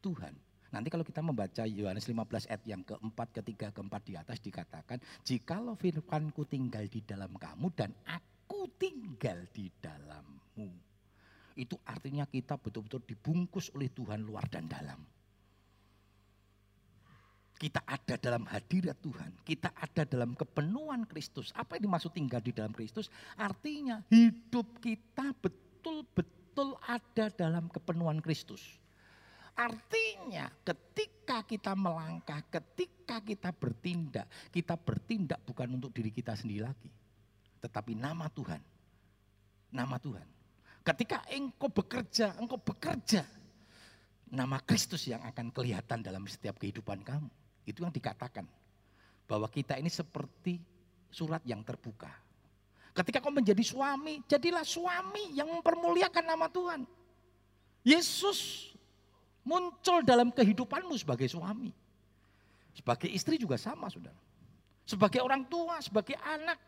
Tuhan. 0.00 0.49
Nanti 0.70 0.86
kalau 0.86 1.02
kita 1.02 1.18
membaca 1.18 1.66
Yohanes 1.66 2.06
15 2.06 2.46
ayat 2.46 2.62
yang 2.62 2.82
keempat, 2.86 3.42
ketiga, 3.42 3.74
keempat 3.74 4.02
di 4.06 4.14
atas 4.14 4.38
dikatakan, 4.38 5.02
jikalau 5.26 5.74
firmanku 5.74 6.46
tinggal 6.46 6.86
di 6.86 7.02
dalam 7.02 7.34
kamu 7.34 7.74
dan 7.74 7.90
aku 8.06 8.70
tinggal 8.78 9.50
di 9.50 9.66
dalammu. 9.82 10.70
Itu 11.58 11.74
artinya 11.82 12.22
kita 12.22 12.54
betul-betul 12.54 13.02
dibungkus 13.02 13.74
oleh 13.74 13.90
Tuhan 13.90 14.22
luar 14.22 14.46
dan 14.46 14.70
dalam. 14.70 15.02
Kita 17.60 17.84
ada 17.84 18.16
dalam 18.16 18.48
hadirat 18.48 18.96
Tuhan, 19.04 19.44
kita 19.44 19.74
ada 19.76 20.08
dalam 20.08 20.32
kepenuhan 20.32 21.04
Kristus. 21.04 21.52
Apa 21.52 21.76
yang 21.76 21.92
dimaksud 21.92 22.14
tinggal 22.14 22.40
di 22.40 22.56
dalam 22.56 22.72
Kristus? 22.72 23.12
Artinya 23.36 24.00
hidup 24.08 24.80
kita 24.80 25.36
betul-betul 25.36 26.78
ada 26.86 27.28
dalam 27.28 27.68
kepenuhan 27.68 28.24
Kristus. 28.24 28.80
Artinya 29.60 30.48
ketika 30.64 31.44
kita 31.44 31.76
melangkah, 31.76 32.40
ketika 32.48 33.20
kita 33.20 33.52
bertindak, 33.52 34.24
kita 34.48 34.72
bertindak 34.80 35.36
bukan 35.44 35.76
untuk 35.76 35.92
diri 35.92 36.08
kita 36.08 36.32
sendiri 36.32 36.64
lagi. 36.64 36.88
Tetapi 37.60 37.92
nama 37.92 38.32
Tuhan. 38.32 38.56
Nama 39.68 39.96
Tuhan. 40.00 40.24
Ketika 40.80 41.28
engkau 41.28 41.68
bekerja, 41.68 42.40
engkau 42.40 42.56
bekerja. 42.56 43.28
Nama 44.32 44.56
Kristus 44.64 45.04
yang 45.04 45.20
akan 45.28 45.52
kelihatan 45.52 46.00
dalam 46.00 46.24
setiap 46.24 46.56
kehidupan 46.56 47.04
kamu. 47.04 47.28
Itu 47.68 47.84
yang 47.84 47.92
dikatakan. 47.92 48.48
Bahwa 49.28 49.44
kita 49.52 49.76
ini 49.76 49.92
seperti 49.92 50.56
surat 51.12 51.44
yang 51.44 51.60
terbuka. 51.60 52.08
Ketika 52.96 53.20
kau 53.20 53.28
menjadi 53.28 53.60
suami, 53.60 54.24
jadilah 54.24 54.64
suami 54.64 55.36
yang 55.36 55.52
mempermuliakan 55.52 56.24
nama 56.24 56.48
Tuhan. 56.48 56.88
Yesus 57.84 58.69
muncul 59.50 60.06
dalam 60.06 60.30
kehidupanmu 60.30 60.94
sebagai 60.94 61.26
suami. 61.26 61.74
Sebagai 62.70 63.10
istri 63.10 63.34
juga 63.34 63.58
sama 63.58 63.90
saudara. 63.90 64.14
Sebagai 64.86 65.18
orang 65.18 65.42
tua, 65.50 65.82
sebagai 65.82 66.14
anak. 66.22 66.58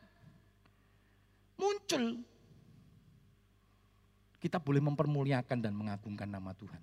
Muncul. 1.54 2.18
Kita 4.42 4.58
boleh 4.58 4.82
mempermuliakan 4.82 5.58
dan 5.62 5.70
mengagungkan 5.78 6.26
nama 6.26 6.50
Tuhan. 6.58 6.82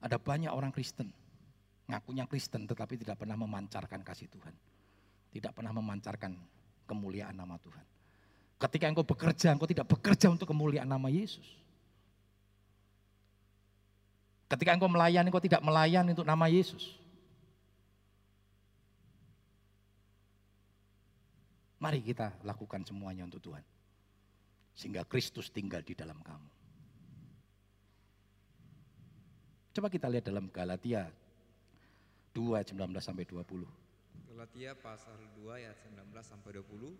Ada 0.00 0.16
banyak 0.16 0.48
orang 0.48 0.72
Kristen. 0.72 1.12
Ngakunya 1.88 2.24
Kristen 2.24 2.64
tetapi 2.64 2.96
tidak 2.96 3.20
pernah 3.20 3.36
memancarkan 3.36 4.00
kasih 4.00 4.32
Tuhan. 4.32 4.56
Tidak 5.28 5.52
pernah 5.52 5.76
memancarkan 5.76 6.32
kemuliaan 6.88 7.36
nama 7.36 7.60
Tuhan. 7.60 7.84
Ketika 8.56 8.88
engkau 8.88 9.04
bekerja, 9.04 9.52
engkau 9.52 9.68
tidak 9.68 9.84
bekerja 9.84 10.32
untuk 10.32 10.48
kemuliaan 10.48 10.88
nama 10.88 11.12
Yesus. 11.12 11.67
Ketika 14.48 14.72
engkau 14.72 14.88
melayani, 14.88 15.28
engkau 15.28 15.44
tidak 15.44 15.60
melayani 15.60 16.16
untuk 16.16 16.24
nama 16.24 16.48
Yesus. 16.48 16.96
Mari 21.78 22.02
kita 22.02 22.34
lakukan 22.42 22.82
semuanya 22.82 23.28
untuk 23.28 23.38
Tuhan. 23.44 23.62
Sehingga 24.74 25.06
Kristus 25.06 25.52
tinggal 25.52 25.84
di 25.84 25.94
dalam 25.94 26.18
kamu. 26.24 26.48
Coba 29.78 29.86
kita 29.86 30.10
lihat 30.10 30.26
dalam 30.26 30.50
Galatia 30.50 31.06
2 32.34 32.74
19 32.74 32.74
sampai 32.98 33.22
20. 33.28 33.62
Galatia 34.34 34.70
pasal 34.74 35.14
2 35.38 35.54
ayat 35.54 35.76
19 35.86 36.14
sampai 36.22 36.50
20. 36.56 36.94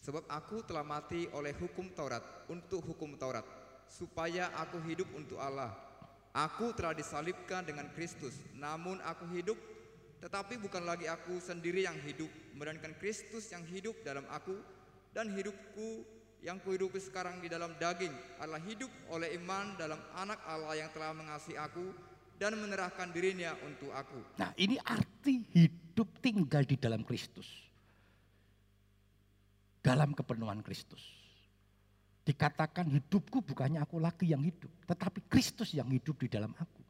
Sebab 0.00 0.24
aku 0.30 0.64
telah 0.64 0.86
mati 0.86 1.28
oleh 1.34 1.52
hukum 1.56 1.92
Taurat 1.92 2.22
untuk 2.48 2.80
hukum 2.84 3.18
Taurat, 3.18 3.44
supaya 3.90 4.48
aku 4.56 4.80
hidup 4.86 5.08
untuk 5.12 5.36
Allah. 5.42 5.87
Aku 6.36 6.70
telah 6.76 6.92
disalibkan 6.92 7.64
dengan 7.64 7.88
Kristus, 7.96 8.36
namun 8.54 9.00
aku 9.02 9.26
hidup, 9.32 9.56
tetapi 10.20 10.60
bukan 10.60 10.84
lagi 10.84 11.08
aku 11.08 11.40
sendiri 11.40 11.88
yang 11.88 11.96
hidup, 12.04 12.28
melainkan 12.54 12.94
Kristus 13.00 13.48
yang 13.50 13.64
hidup 13.66 13.96
dalam 14.04 14.28
aku, 14.28 14.54
dan 15.16 15.32
hidupku 15.32 16.04
yang 16.44 16.62
kuhidupi 16.62 17.02
sekarang 17.02 17.42
di 17.42 17.50
dalam 17.50 17.74
daging 17.82 18.14
adalah 18.38 18.62
hidup 18.62 18.90
oleh 19.10 19.34
iman 19.42 19.74
dalam 19.74 19.98
anak 20.14 20.38
Allah 20.46 20.78
yang 20.78 20.90
telah 20.94 21.10
mengasihi 21.10 21.58
aku 21.58 21.90
dan 22.38 22.54
menyerahkan 22.54 23.10
dirinya 23.10 23.58
untuk 23.66 23.90
aku. 23.90 24.22
Nah, 24.38 24.54
ini 24.54 24.78
arti 24.78 25.42
hidup 25.50 26.22
tinggal 26.22 26.62
di 26.62 26.78
dalam 26.78 27.02
Kristus. 27.02 27.50
Dalam 29.82 30.14
kepenuhan 30.14 30.62
Kristus. 30.62 31.27
Dikatakan 32.28 32.92
hidupku 32.92 33.40
bukannya 33.40 33.80
aku 33.80 33.96
lagi 33.96 34.28
yang 34.28 34.44
hidup, 34.44 34.68
tetapi 34.84 35.24
Kristus 35.32 35.72
yang 35.72 35.88
hidup 35.88 36.20
di 36.20 36.28
dalam 36.28 36.52
aku. 36.52 36.84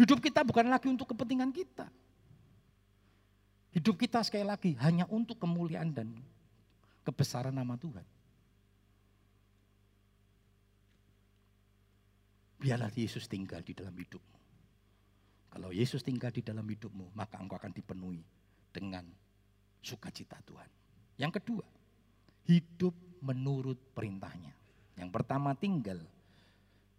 Hidup 0.00 0.24
kita 0.24 0.40
bukan 0.48 0.72
lagi 0.72 0.88
untuk 0.88 1.12
kepentingan 1.12 1.52
kita. 1.52 1.84
Hidup 3.76 4.00
kita 4.00 4.24
sekali 4.24 4.48
lagi 4.48 4.72
hanya 4.80 5.04
untuk 5.12 5.36
kemuliaan 5.36 5.92
dan 5.92 6.08
kebesaran 7.04 7.52
nama 7.52 7.76
Tuhan. 7.76 8.04
Biarlah 12.56 12.88
Yesus 12.96 13.28
tinggal 13.28 13.60
di 13.60 13.76
dalam 13.76 13.92
hidupmu. 13.92 14.36
Kalau 15.52 15.68
Yesus 15.68 16.00
tinggal 16.00 16.32
di 16.32 16.40
dalam 16.40 16.64
hidupmu, 16.64 17.12
maka 17.12 17.36
engkau 17.36 17.60
akan 17.60 17.76
dipenuhi 17.76 18.24
dengan 18.72 19.04
sukacita 19.84 20.40
Tuhan. 20.48 20.68
Yang 21.20 21.40
kedua, 21.40 21.64
hidup 22.46 22.94
menurut 23.20 23.78
perintahnya. 23.92 24.54
Yang 24.96 25.10
pertama 25.12 25.52
tinggal 25.52 26.00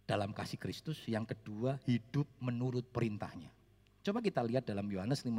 dalam 0.08 0.32
kasih 0.32 0.56
Kristus, 0.56 1.00
yang 1.08 1.28
kedua 1.28 1.76
hidup 1.84 2.24
menurut 2.40 2.86
perintahnya. 2.88 3.50
Coba 4.00 4.24
kita 4.24 4.40
lihat 4.40 4.64
dalam 4.64 4.88
Yohanes 4.88 5.20
15 5.20 5.34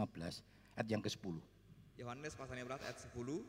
ayat 0.78 0.88
yang 0.90 1.02
ke-10. 1.02 1.42
Yohanes 1.98 2.34
pasal 2.38 2.54
15 2.60 2.86
ayat 2.86 3.00
10. 3.10 3.42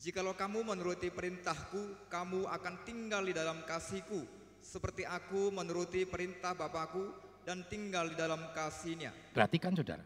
Jikalau 0.00 0.32
kamu 0.32 0.64
menuruti 0.64 1.12
perintahku, 1.12 2.08
kamu 2.08 2.48
akan 2.48 2.74
tinggal 2.88 3.20
di 3.20 3.36
dalam 3.36 3.60
kasihku, 3.68 4.24
seperti 4.64 5.04
aku 5.04 5.52
menuruti 5.52 6.08
perintah 6.08 6.56
Bapakku 6.56 7.12
dan 7.44 7.64
tinggal 7.68 8.08
di 8.08 8.16
dalam 8.16 8.40
kasihnya. 8.56 9.12
Perhatikan 9.36 9.76
saudara. 9.76 10.04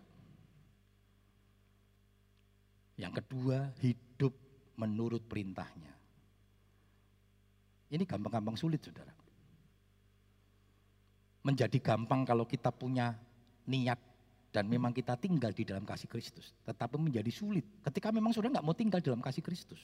Yang 2.94 3.22
kedua, 3.22 3.74
hidup 3.82 4.34
menurut 4.78 5.22
perintahnya. 5.24 5.92
Ini 7.94 8.02
gampang-gampang 8.02 8.58
sulit 8.58 8.82
saudara. 8.82 9.12
Menjadi 11.44 11.78
gampang 11.78 12.24
kalau 12.24 12.48
kita 12.48 12.72
punya 12.72 13.12
niat 13.68 14.00
dan 14.54 14.70
memang 14.70 14.94
kita 14.94 15.18
tinggal 15.20 15.52
di 15.52 15.62
dalam 15.66 15.84
kasih 15.84 16.08
Kristus. 16.08 16.54
Tetapi 16.64 16.96
menjadi 16.96 17.28
sulit 17.28 17.66
ketika 17.84 18.14
memang 18.14 18.32
sudah 18.32 18.50
nggak 18.50 18.64
mau 18.64 18.74
tinggal 18.74 19.02
dalam 19.02 19.20
kasih 19.20 19.44
Kristus. 19.44 19.82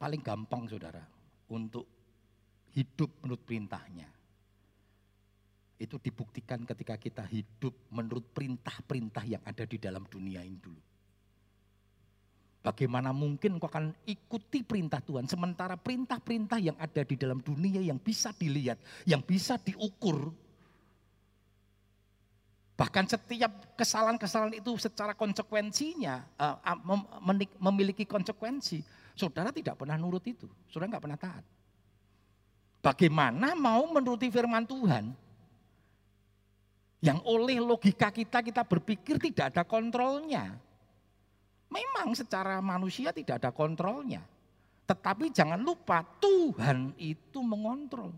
Paling 0.00 0.22
gampang 0.24 0.66
saudara 0.66 1.02
untuk 1.52 1.86
hidup 2.74 3.10
menurut 3.22 3.42
perintahnya. 3.42 4.08
Itu 5.78 5.98
dibuktikan 5.98 6.62
ketika 6.62 6.94
kita 6.98 7.26
hidup 7.26 7.74
menurut 7.90 8.30
perintah-perintah 8.30 9.24
yang 9.26 9.42
ada 9.42 9.66
di 9.66 9.76
dalam 9.78 10.06
dunia 10.06 10.40
ini 10.42 10.58
dulu. 10.58 10.93
Bagaimana 12.64 13.12
mungkin 13.12 13.60
kau 13.60 13.68
akan 13.68 13.92
ikuti 14.08 14.64
perintah 14.64 15.04
Tuhan 15.04 15.28
sementara 15.28 15.76
perintah-perintah 15.76 16.56
yang 16.56 16.76
ada 16.80 17.04
di 17.04 17.12
dalam 17.12 17.44
dunia 17.44 17.84
yang 17.84 18.00
bisa 18.00 18.32
dilihat, 18.32 18.80
yang 19.04 19.20
bisa 19.20 19.60
diukur, 19.60 20.32
Bahkan 22.74 23.06
setiap 23.06 23.78
kesalahan-kesalahan 23.78 24.58
itu 24.58 24.74
secara 24.82 25.14
konsekuensinya 25.14 26.26
uh, 26.34 26.58
memiliki 27.62 28.02
konsekuensi. 28.02 28.82
Saudara 29.14 29.54
tidak 29.54 29.78
pernah 29.78 29.94
nurut 29.94 30.26
itu, 30.26 30.50
saudara 30.66 30.90
nggak 30.98 31.04
pernah 31.06 31.20
taat. 31.20 31.44
Bagaimana 32.82 33.54
mau 33.54 33.86
menuruti 33.94 34.26
firman 34.26 34.66
Tuhan 34.66 35.14
yang 36.98 37.22
oleh 37.22 37.62
logika 37.62 38.10
kita 38.10 38.42
kita 38.42 38.66
berpikir 38.66 39.22
tidak 39.22 39.54
ada 39.54 39.62
kontrolnya. 39.62 40.58
Memang 41.74 42.14
secara 42.14 42.62
manusia 42.62 43.10
tidak 43.10 43.42
ada 43.42 43.50
kontrolnya. 43.50 44.22
Tetapi 44.86 45.34
jangan 45.34 45.58
lupa 45.58 46.06
Tuhan 46.22 46.94
itu 46.94 47.42
mengontrol. 47.42 48.14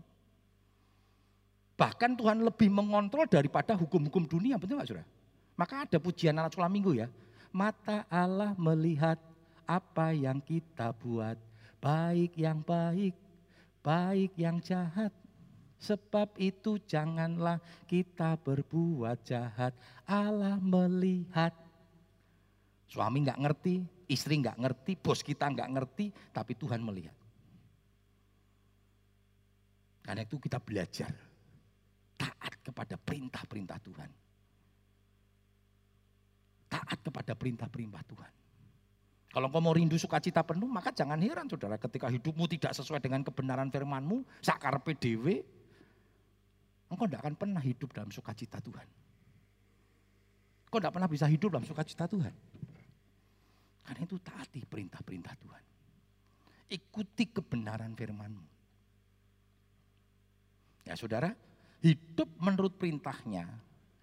Bahkan 1.77 2.13
Tuhan 2.17 2.45
lebih 2.45 2.69
mengontrol 2.69 3.25
daripada 3.25 3.73
hukum-hukum 3.73 4.29
dunia, 4.29 4.61
betul 4.61 4.77
nggak 4.77 4.89
saudara? 4.89 5.09
Maka 5.57 5.89
ada 5.89 5.97
pujian 5.97 6.37
anak 6.37 6.53
sekolah 6.53 6.69
minggu 6.69 7.01
ya. 7.01 7.09
Mata 7.49 8.05
Allah 8.13 8.53
melihat 8.57 9.17
apa 9.65 10.13
yang 10.13 10.37
kita 10.37 10.93
buat, 10.93 11.37
baik 11.81 12.37
yang 12.37 12.61
baik, 12.61 13.17
baik 13.81 14.37
yang 14.37 14.61
jahat. 14.61 15.09
Sebab 15.77 16.33
itu 16.41 16.81
janganlah 16.89 17.61
kita 17.85 18.37
berbuat 18.41 19.21
jahat. 19.25 19.73
Allah 20.05 20.57
melihat. 20.57 21.53
Suami 22.87 23.27
nggak 23.27 23.39
ngerti, 23.43 23.75
istri 24.07 24.39
nggak 24.39 24.57
ngerti, 24.63 24.95
bos 24.95 25.19
kita 25.19 25.51
nggak 25.51 25.69
ngerti, 25.75 26.05
tapi 26.31 26.55
Tuhan 26.55 26.79
melihat. 26.79 27.15
Karena 30.07 30.23
itu 30.23 30.39
kita 30.39 30.63
belajar 30.63 31.11
taat 32.15 32.53
kepada 32.63 32.95
perintah-perintah 32.95 33.77
Tuhan. 33.83 34.09
Taat 36.71 36.99
kepada 37.03 37.35
perintah-perintah 37.35 38.03
Tuhan. 38.07 38.31
Kalau 39.27 39.51
kau 39.51 39.59
mau 39.59 39.75
rindu 39.75 39.99
sukacita 39.99 40.41
penuh, 40.47 40.71
maka 40.71 40.95
jangan 40.95 41.19
heran 41.19 41.51
saudara 41.51 41.75
ketika 41.75 42.07
hidupmu 42.07 42.47
tidak 42.47 42.71
sesuai 42.71 43.03
dengan 43.03 43.21
kebenaran 43.21 43.67
firmanmu, 43.67 44.23
sakar 44.39 44.79
PDW, 44.79 45.43
engkau 46.87 47.05
tidak 47.05 47.27
akan 47.27 47.35
pernah 47.35 47.61
hidup 47.61 47.91
dalam 47.91 48.09
sukacita 48.09 48.63
Tuhan. 48.63 48.87
Kau 50.71 50.79
tidak 50.79 50.95
pernah 50.95 51.11
bisa 51.11 51.27
hidup 51.27 51.51
dalam 51.51 51.67
sukacita 51.67 52.07
Tuhan. 52.07 52.31
Karena 53.87 54.03
itu 54.03 54.19
taati 54.19 54.67
perintah-perintah 54.67 55.33
Tuhan. 55.39 55.63
Ikuti 56.67 57.31
kebenaran 57.31 57.95
firmanmu. 57.95 58.43
Ya 60.83 60.99
saudara, 60.99 61.31
hidup 61.79 62.27
menurut 62.35 62.75
perintahnya, 62.75 63.47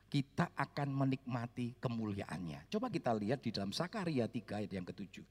kita 0.09 0.49
akan 0.57 0.89
menikmati 0.89 1.77
kemuliaannya. 1.77 2.73
Coba 2.73 2.89
kita 2.89 3.13
lihat 3.13 3.45
di 3.45 3.53
dalam 3.53 3.77
Sakaria 3.77 4.25
3 4.25 4.65
ayat 4.65 4.73
yang 4.73 4.89
ketujuh. 4.89 5.25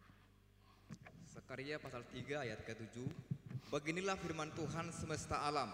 Sakaria 1.26 1.82
pasal 1.82 2.06
3 2.14 2.46
ayat 2.46 2.62
ke-7. 2.62 3.02
Beginilah 3.74 4.20
firman 4.22 4.54
Tuhan 4.54 4.94
semesta 4.94 5.42
alam. 5.42 5.74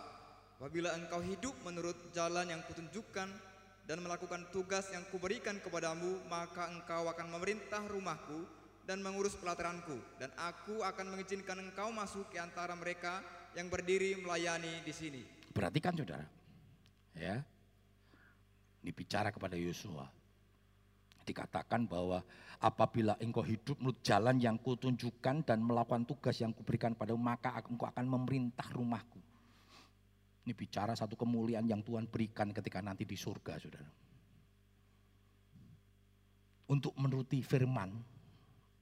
Apabila 0.55 0.95
engkau 0.95 1.19
hidup 1.19 1.55
menurut 1.67 1.95
jalan 2.15 2.47
yang 2.47 2.63
kutunjukkan 2.63 3.27
dan 3.87 3.97
melakukan 3.99 4.47
tugas 4.55 4.87
yang 4.91 5.03
kuberikan 5.11 5.59
kepadamu, 5.59 6.19
maka 6.31 6.71
engkau 6.71 7.07
akan 7.11 7.27
memerintah 7.31 7.83
rumahku 7.87 8.58
dan 8.89 9.05
mengurus 9.05 9.37
pelateranku. 9.37 10.01
Dan 10.17 10.33
aku 10.33 10.81
akan 10.81 11.13
mengizinkan 11.13 11.61
engkau 11.61 11.93
masuk 11.93 12.25
ke 12.33 12.41
antara 12.41 12.73
mereka 12.73 13.21
yang 13.53 13.69
berdiri 13.69 14.17
melayani 14.17 14.81
di 14.81 14.89
sini. 14.89 15.21
Perhatikan 15.53 15.93
saudara, 15.93 16.25
Ya. 17.13 17.45
Ini 18.81 18.89
bicara 18.95 19.29
kepada 19.29 19.59
Yosua. 19.59 20.07
Dikatakan 21.27 21.85
bahwa 21.85 22.23
apabila 22.57 23.13
engkau 23.21 23.45
hidup 23.45 23.77
menurut 23.77 24.01
jalan 24.01 24.39
yang 24.41 24.57
kutunjukkan 24.57 25.45
dan 25.45 25.59
melakukan 25.61 26.07
tugas 26.07 26.39
yang 26.41 26.55
kuberikan 26.55 26.95
pada 26.97 27.13
maka 27.13 27.61
engkau 27.69 27.85
akan 27.85 28.05
memerintah 28.07 28.65
rumahku. 28.73 29.19
Ini 30.47 30.55
bicara 30.55 30.95
satu 30.95 31.13
kemuliaan 31.19 31.67
yang 31.67 31.83
Tuhan 31.85 32.09
berikan 32.09 32.49
ketika 32.49 32.79
nanti 32.81 33.03
di 33.05 33.19
surga, 33.19 33.59
saudara. 33.59 33.91
Untuk 36.71 36.95
menuruti 36.95 37.43
firman, 37.43 38.18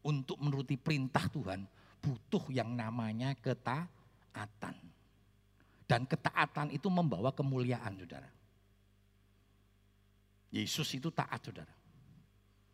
untuk 0.08 0.40
menuruti 0.40 0.80
perintah 0.80 1.28
Tuhan, 1.28 1.68
butuh 2.00 2.48
yang 2.56 2.72
namanya 2.72 3.36
ketaatan. 3.36 4.76
Dan 5.84 6.08
ketaatan 6.08 6.72
itu 6.72 6.88
membawa 6.88 7.36
kemuliaan, 7.36 8.00
saudara. 8.00 8.32
Yesus 10.56 10.88
itu 10.96 11.12
taat, 11.12 11.44
saudara. 11.44 11.76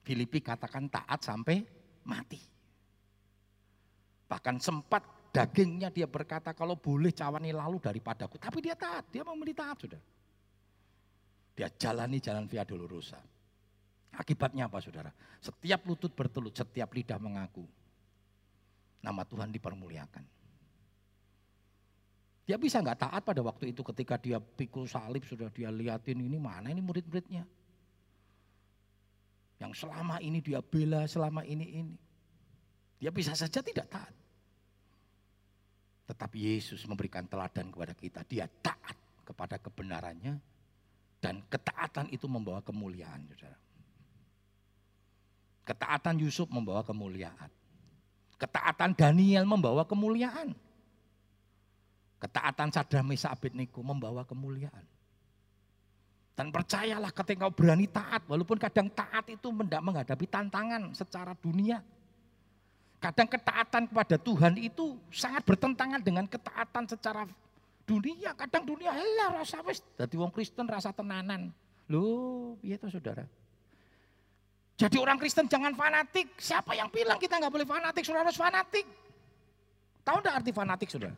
Filipi 0.06 0.46
katakan 0.46 0.86
taat 0.94 1.26
sampai 1.26 1.66
mati. 2.06 2.38
Bahkan 4.30 4.62
sempat 4.62 5.02
dagingnya 5.34 5.90
dia 5.90 6.06
berkata 6.06 6.54
kalau 6.54 6.78
boleh 6.78 7.10
cawani 7.10 7.50
lalu 7.50 7.82
daripadaku. 7.82 8.38
Tapi 8.38 8.60
dia 8.62 8.78
taat, 8.78 9.10
dia 9.10 9.26
memilih 9.26 9.58
taat 9.58 9.78
sudah. 9.82 10.02
Dia 11.54 11.70
jalani 11.70 12.18
jalan 12.18 12.50
via 12.50 12.66
dolorosa. 12.66 13.22
Akibatnya 14.14 14.70
apa 14.70 14.78
saudara? 14.78 15.10
Setiap 15.42 15.90
lutut 15.90 16.14
bertelut, 16.14 16.54
setiap 16.54 16.94
lidah 16.94 17.18
mengaku. 17.18 17.66
Nama 19.02 19.26
Tuhan 19.26 19.50
dipermuliakan. 19.50 20.24
Dia 22.44 22.60
bisa 22.60 22.84
nggak 22.84 23.00
taat 23.08 23.22
pada 23.24 23.40
waktu 23.40 23.72
itu 23.72 23.82
ketika 23.82 24.20
dia 24.20 24.38
pikul 24.38 24.84
salib 24.84 25.24
sudah 25.24 25.48
dia 25.48 25.72
liatin 25.72 26.20
ini 26.20 26.38
mana 26.38 26.70
ini 26.70 26.84
murid-muridnya. 26.84 27.48
Yang 29.64 29.88
selama 29.88 30.20
ini 30.20 30.44
dia 30.44 30.60
bela, 30.60 31.08
selama 31.08 31.48
ini 31.48 31.68
ini. 31.80 31.96
Dia 33.00 33.16
bisa 33.16 33.32
saja 33.32 33.64
tidak 33.64 33.88
taat. 33.88 34.12
Tetapi 36.04 36.36
Yesus 36.36 36.84
memberikan 36.84 37.24
teladan 37.24 37.72
kepada 37.72 37.96
kita. 37.96 38.28
Dia 38.28 38.44
taat 38.60 38.96
kepada 39.24 39.56
kebenarannya. 39.56 40.36
Dan 41.24 41.40
ketaatan 41.48 42.12
itu 42.12 42.28
membawa 42.28 42.60
kemuliaan. 42.60 43.24
Saudara. 43.32 43.63
Ketaatan 45.64 46.20
Yusuf 46.20 46.52
membawa 46.52 46.84
kemuliaan. 46.84 47.48
Ketaatan 48.36 48.92
Daniel 48.92 49.48
membawa 49.48 49.88
kemuliaan. 49.88 50.52
Ketaatan 52.20 52.72
Sadra 52.72 53.04
Mesa 53.04 53.32
membawa 53.80 54.28
kemuliaan. 54.28 54.84
Dan 56.34 56.50
percayalah 56.50 57.14
ketika 57.14 57.46
kau 57.46 57.54
berani 57.54 57.86
taat, 57.86 58.26
walaupun 58.26 58.58
kadang 58.58 58.90
taat 58.90 59.30
itu 59.30 59.54
menghadapi 59.54 60.26
tantangan 60.26 60.90
secara 60.98 61.38
dunia. 61.38 61.78
Kadang 62.98 63.28
ketaatan 63.30 63.84
kepada 63.92 64.16
Tuhan 64.18 64.58
itu 64.58 64.98
sangat 65.14 65.46
bertentangan 65.46 66.02
dengan 66.02 66.26
ketaatan 66.26 66.90
secara 66.90 67.28
dunia. 67.86 68.34
Kadang 68.34 68.64
dunia, 68.66 68.96
lah 68.96 69.44
rasa 69.44 69.62
wis. 69.68 69.84
Jadi 70.00 70.16
wong 70.16 70.32
Kristen 70.34 70.66
rasa 70.66 70.90
tenanan. 70.96 71.52
Loh, 71.92 72.56
iya 72.64 72.80
tuh 72.80 72.90
saudara. 72.90 73.28
Jadi 74.84 75.00
orang 75.00 75.16
Kristen 75.16 75.48
jangan 75.48 75.72
fanatik. 75.72 76.36
Siapa 76.36 76.76
yang 76.76 76.92
bilang 76.92 77.16
kita 77.16 77.40
nggak 77.40 77.54
boleh 77.56 77.64
fanatik? 77.64 78.04
Saudara 78.04 78.28
harus 78.28 78.36
fanatik. 78.36 78.84
Tahu 80.04 80.20
enggak 80.20 80.36
arti 80.44 80.52
fanatik 80.52 80.92
saudara? 80.92 81.16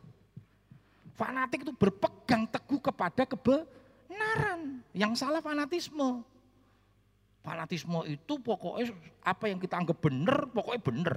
Fanatik 1.18 1.66
itu 1.66 1.74
berpegang 1.74 2.46
teguh 2.46 2.78
kepada 2.78 3.26
kebenaran. 3.26 4.86
Yang 4.94 5.18
salah 5.18 5.42
fanatisme. 5.42 6.22
Fanatisme 7.42 8.06
itu 8.06 8.38
pokoknya 8.38 8.94
apa 9.26 9.50
yang 9.50 9.58
kita 9.58 9.82
anggap 9.82 9.98
benar, 9.98 10.46
pokoknya 10.46 10.82
benar. 10.86 11.16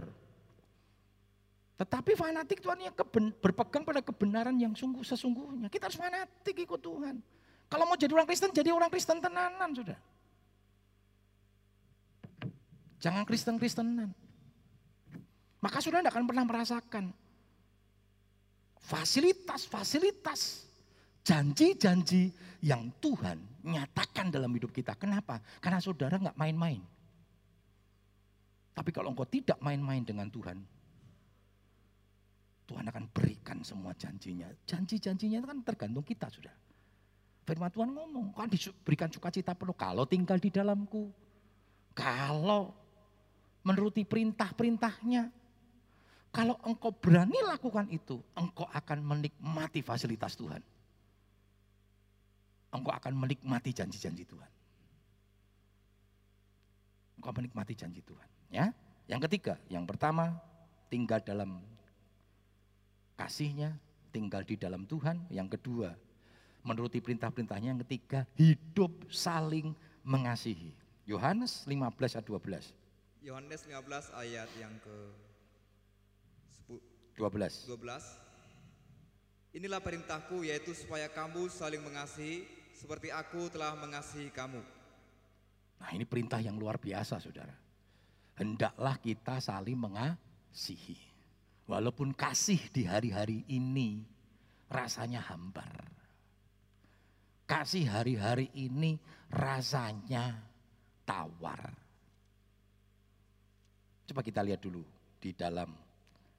Tetapi 1.77 2.17
fanatik 2.17 2.65
Tuhan 2.65 2.81
yang 2.81 2.95
keben, 2.97 3.29
berpegang 3.37 3.85
pada 3.85 4.01
kebenaran 4.01 4.57
yang 4.57 4.73
sungguh 4.73 5.05
sesungguhnya. 5.05 5.69
Kita 5.69 5.85
harus 5.85 6.01
fanatik 6.01 6.57
ikut 6.65 6.81
Tuhan. 6.81 7.21
Kalau 7.69 7.85
mau 7.85 7.93
jadi 7.93 8.09
orang 8.17 8.25
Kristen, 8.25 8.49
jadi 8.49 8.73
orang 8.73 8.89
Kristen 8.89 9.21
tenanan 9.21 9.69
sudah. 9.69 9.97
Jangan 12.99 13.23
Kristen-Kristenan. 13.23 14.11
Maka 15.59 15.77
sudah 15.83 15.99
tidak 15.99 16.15
akan 16.15 16.27
pernah 16.27 16.45
merasakan 16.47 17.05
fasilitas-fasilitas 18.79 20.67
janji-janji 21.23 22.31
yang 22.63 22.87
Tuhan 23.03 23.37
nyatakan 23.63 24.31
dalam 24.31 24.51
hidup 24.55 24.71
kita. 24.71 24.95
Kenapa? 24.95 25.43
Karena 25.59 25.83
saudara 25.83 26.15
nggak 26.15 26.39
main-main. 26.39 26.79
Tapi 28.71 28.89
kalau 28.95 29.11
engkau 29.11 29.27
tidak 29.27 29.59
main-main 29.59 29.99
dengan 30.07 30.31
Tuhan, 30.31 30.63
Tuhan 32.63 32.85
akan 32.87 33.03
berikan 33.11 33.59
semua 33.59 33.91
janjinya. 33.99 34.47
Janji-janjinya 34.63 35.43
itu 35.43 35.47
kan 35.51 35.59
tergantung 35.67 36.05
kita 36.07 36.31
sudah. 36.31 36.55
Firman 37.43 37.73
Tuhan 37.73 37.91
ngomong, 37.91 38.31
kan 38.31 38.47
diberikan 38.47 39.11
sukacita 39.11 39.51
penuh 39.57 39.75
kalau 39.75 40.07
tinggal 40.07 40.39
di 40.39 40.47
dalamku. 40.47 41.11
Kalau 41.91 42.78
menuruti 43.63 44.07
perintah-perintahnya. 44.07 45.29
Kalau 46.29 46.61
engkau 46.61 46.93
berani 46.93 47.41
lakukan 47.41 47.89
itu, 47.89 48.21
engkau 48.37 48.69
akan 48.69 49.01
menikmati 49.01 49.81
fasilitas 49.81 50.37
Tuhan. 50.37 50.61
Engkau 52.69 52.93
akan 52.93 53.13
menikmati 53.17 53.73
janji-janji 53.73 54.29
Tuhan. 54.29 54.51
Engkau 57.17 57.33
menikmati 57.33 57.73
janji 57.73 58.05
Tuhan. 58.05 58.29
Ya, 58.53 58.69
yang 59.09 59.17
ketiga, 59.25 59.57
yang 59.73 59.89
pertama 59.89 60.37
tinggal 60.93 61.17
dalam 61.25 61.65
kasihnya, 63.17 63.73
tinggal 64.13 64.45
di 64.45 64.53
dalam 64.53 64.85
Tuhan. 64.85 65.25
Yang 65.33 65.57
kedua, 65.57 65.97
menuruti 66.61 67.01
perintah-perintahnya. 67.01 67.73
Yang 67.73 67.81
ketiga, 67.89 68.29
hidup 68.37 68.93
saling 69.09 69.73
mengasihi. 70.05 70.77
Yohanes 71.09 71.65
15 71.65 72.21
ayat 72.21 72.25
12. 72.29 72.69
Yohanes 73.19 73.67
15 73.67 74.15
ayat 74.15 74.47
yang 74.55 74.71
ke 74.79 74.97
12. 77.19 77.67
12. 77.67 79.59
Inilah 79.59 79.83
perintahku 79.83 80.47
yaitu 80.47 80.71
supaya 80.71 81.11
kamu 81.11 81.51
saling 81.51 81.83
mengasihi 81.83 82.47
seperti 82.71 83.11
aku 83.11 83.51
telah 83.51 83.75
mengasihi 83.75 84.31
kamu. 84.31 84.63
Nah 85.83 85.91
ini 85.91 86.07
perintah 86.07 86.39
yang 86.39 86.55
luar 86.55 86.79
biasa 86.79 87.19
saudara. 87.19 87.51
Hendaklah 88.39 88.95
kita 89.03 89.43
saling 89.43 89.75
mengasihi. 89.75 90.95
Walaupun 91.67 92.15
kasih 92.15 92.71
di 92.71 92.87
hari-hari 92.87 93.43
ini 93.51 94.07
rasanya 94.71 95.19
hambar. 95.27 95.91
Kasih 97.43 97.83
hari-hari 97.83 98.47
ini 98.55 98.95
rasanya 99.27 100.39
tawar. 101.03 101.88
Coba 104.09 104.25
kita 104.25 104.41
lihat 104.41 104.57
dulu 104.57 104.81
di 105.21 105.37
dalam 105.37 105.69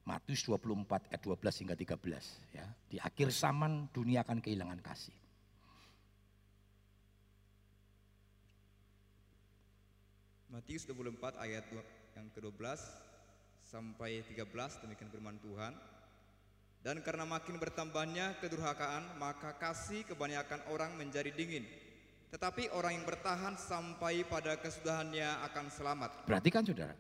Matius 0.02 0.42
24 0.42 1.14
ayat 1.14 1.22
12 1.22 1.61
hingga 1.62 1.76
13 1.78 2.59
ya. 2.59 2.66
Di 2.90 2.98
akhir 2.98 3.30
zaman 3.30 3.87
dunia 3.94 4.26
akan 4.26 4.42
kehilangan 4.42 4.83
kasih. 4.83 5.14
Matius 10.50 10.83
24 10.83 11.38
ayat 11.38 11.62
yang 12.18 12.26
ke-12 12.35 12.59
sampai 13.62 14.26
13 14.26 14.83
demikian 14.83 15.06
firman 15.14 15.38
Tuhan. 15.38 15.70
Dan 16.83 17.06
karena 17.06 17.22
makin 17.22 17.54
bertambahnya 17.61 18.35
kedurhakaan, 18.42 19.14
maka 19.22 19.54
kasih 19.62 20.02
kebanyakan 20.11 20.59
orang 20.74 20.90
menjadi 20.98 21.30
dingin. 21.30 21.62
Tetapi 22.35 22.74
orang 22.74 22.98
yang 22.98 23.06
bertahan 23.06 23.54
sampai 23.54 24.26
pada 24.26 24.59
kesudahannya 24.59 25.44
akan 25.52 25.66
selamat. 25.70 26.11
Berarti 26.26 26.48
kan 26.50 26.64
saudara, 26.66 26.96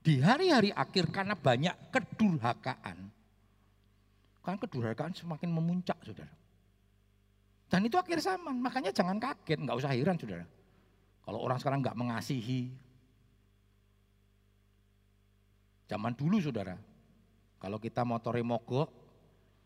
di 0.00 0.20
hari-hari 0.20 0.72
akhir 0.72 1.12
karena 1.12 1.36
banyak 1.36 1.74
kedurhakaan, 1.92 2.98
kan 4.40 4.56
kedurhakaan 4.56 5.12
semakin 5.12 5.50
memuncak 5.52 5.96
saudara. 6.04 6.32
Dan 7.70 7.86
itu 7.86 7.94
akhir 7.94 8.18
zaman, 8.18 8.58
makanya 8.58 8.90
jangan 8.90 9.20
kaget, 9.20 9.62
nggak 9.62 9.78
usah 9.78 9.94
heran 9.94 10.18
saudara. 10.18 10.46
Kalau 11.22 11.38
orang 11.38 11.58
sekarang 11.62 11.78
nggak 11.84 11.94
mengasihi, 11.94 12.72
Zaman 15.90 16.14
dulu 16.14 16.38
saudara, 16.38 16.78
kalau 17.58 17.82
kita 17.82 18.06
motornya 18.06 18.46
mogok, 18.46 18.86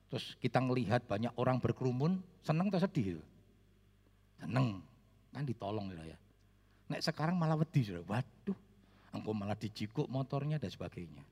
terus 0.09 0.33
kita 0.41 0.57
ngelihat 0.57 1.05
banyak 1.05 1.29
orang 1.37 1.61
berkerumun, 1.61 2.17
seneng 2.41 2.73
atau 2.73 2.81
sedih? 2.81 3.21
Seneng, 4.41 4.81
kan 5.37 5.45
ditolong 5.45 5.93
ya. 5.93 6.17
Nek 6.89 7.05
sekarang 7.05 7.37
malah 7.37 7.61
wedi 7.61 7.85
saudara, 7.85 8.25
engkau 9.25 9.33
malah 9.33 9.57
dijikuk 9.57 10.05
motornya 10.13 10.61
dan 10.61 10.69
sebagainya. 10.69 11.25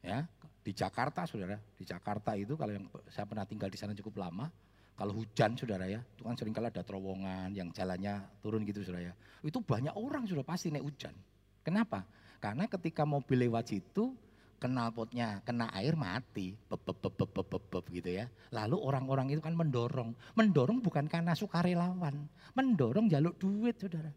Ya, 0.00 0.24
di 0.64 0.72
Jakarta 0.72 1.28
saudara, 1.28 1.60
di 1.76 1.84
Jakarta 1.84 2.32
itu 2.32 2.56
kalau 2.56 2.72
yang 2.72 2.88
saya 3.12 3.28
pernah 3.28 3.44
tinggal 3.44 3.68
di 3.68 3.76
sana 3.76 3.92
cukup 3.92 4.24
lama, 4.24 4.48
kalau 4.96 5.12
hujan 5.12 5.52
saudara 5.52 5.84
ya, 5.84 6.00
itu 6.00 6.24
kan 6.24 6.32
sering 6.32 6.56
ada 6.56 6.80
terowongan 6.80 7.52
yang 7.52 7.68
jalannya 7.76 8.24
turun 8.40 8.64
gitu 8.64 8.80
saudara 8.80 9.12
ya. 9.12 9.14
Itu 9.44 9.60
banyak 9.60 9.92
orang 9.92 10.24
sudah 10.24 10.40
pasti 10.40 10.72
naik 10.72 10.88
hujan. 10.88 11.12
Kenapa? 11.60 12.08
Karena 12.40 12.64
ketika 12.64 13.04
mobil 13.04 13.44
lewat 13.44 13.68
situ, 13.68 14.16
knalpotnya 14.58 15.38
kena 15.46 15.70
air 15.74 15.94
mati, 15.94 16.54
bep, 16.66 16.82
bep, 16.82 16.98
bep, 16.98 17.14
bep, 17.14 17.46
bep, 17.46 17.64
bep, 17.70 17.84
gitu 17.94 18.10
ya. 18.10 18.26
Lalu 18.50 18.76
orang-orang 18.78 19.30
itu 19.30 19.42
kan 19.42 19.54
mendorong, 19.54 20.14
mendorong 20.34 20.82
bukan 20.82 21.06
karena 21.06 21.34
sukarelawan, 21.34 22.26
mendorong 22.58 23.06
jaluk 23.06 23.38
duit 23.38 23.78
saudara. 23.78 24.10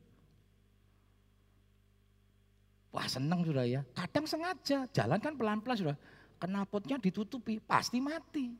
Wah 2.91 3.07
seneng 3.07 3.47
sudah 3.47 3.63
ya, 3.63 3.81
kadang 3.95 4.27
sengaja, 4.27 4.83
jalan 4.91 5.19
kan 5.23 5.31
pelan-pelan 5.39 5.79
sudah, 5.79 5.95
knalpotnya 6.43 6.99
ditutupi, 6.99 7.63
pasti 7.63 8.03
mati. 8.03 8.51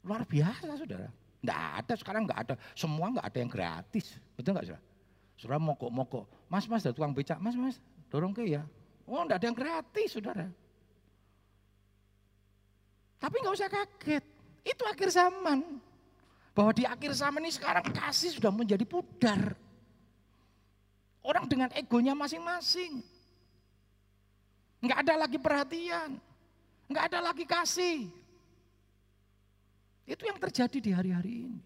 Luar 0.00 0.24
biasa 0.24 0.72
saudara. 0.72 1.12
Enggak 1.44 1.60
ada 1.84 1.94
sekarang 2.00 2.22
enggak 2.24 2.40
ada, 2.48 2.54
semua 2.72 3.12
enggak 3.12 3.28
ada 3.28 3.38
yang 3.44 3.52
gratis, 3.52 4.16
betul 4.32 4.56
enggak 4.56 4.72
saudara? 4.72 4.84
Saudara 5.36 5.60
mokok-mokok, 5.60 6.24
mas 6.48 6.64
mas 6.64 6.80
ada 6.80 6.96
tukang 6.96 7.12
becak, 7.12 7.36
mas 7.44 7.52
mas 7.52 7.76
dorong 8.08 8.32
ke 8.32 8.48
ya. 8.48 8.64
Oh 9.04 9.20
enggak 9.20 9.44
ada 9.44 9.46
yang 9.52 9.58
gratis 9.58 10.16
saudara. 10.16 10.48
Tapi 13.20 13.36
nggak 13.36 13.52
usah 13.52 13.68
kaget, 13.68 14.24
itu 14.64 14.82
akhir 14.88 15.08
zaman. 15.12 15.76
Bahwa 16.56 16.72
di 16.72 16.88
akhir 16.88 17.12
zaman 17.12 17.44
ini 17.44 17.52
sekarang 17.52 17.84
kasih 17.92 18.32
sudah 18.32 18.48
menjadi 18.48 18.88
pudar. 18.88 19.65
Orang 21.26 21.50
dengan 21.50 21.74
egonya 21.74 22.14
masing-masing. 22.14 23.02
Enggak 24.78 25.02
ada 25.02 25.26
lagi 25.26 25.38
perhatian. 25.42 26.22
Enggak 26.86 27.04
ada 27.10 27.18
lagi 27.18 27.42
kasih. 27.42 28.06
Itu 30.06 30.22
yang 30.22 30.38
terjadi 30.38 30.78
di 30.78 30.90
hari-hari 30.94 31.50
ini. 31.50 31.58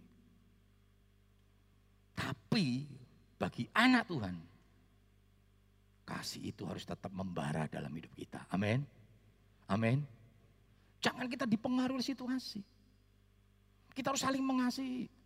Tapi 2.17 2.89
bagi 3.37 3.69
anak 3.77 4.09
Tuhan, 4.09 4.37
kasih 6.09 6.41
itu 6.49 6.65
harus 6.65 6.89
tetap 6.89 7.13
membara 7.13 7.69
dalam 7.69 7.93
hidup 7.93 8.17
kita. 8.17 8.41
Amin. 8.49 8.81
Amin. 9.69 10.01
Jangan 11.05 11.29
kita 11.29 11.45
dipengaruhi 11.45 12.01
situasi. 12.01 12.65
Kita 13.93 14.17
harus 14.17 14.25
saling 14.25 14.41
mengasihi. 14.41 15.20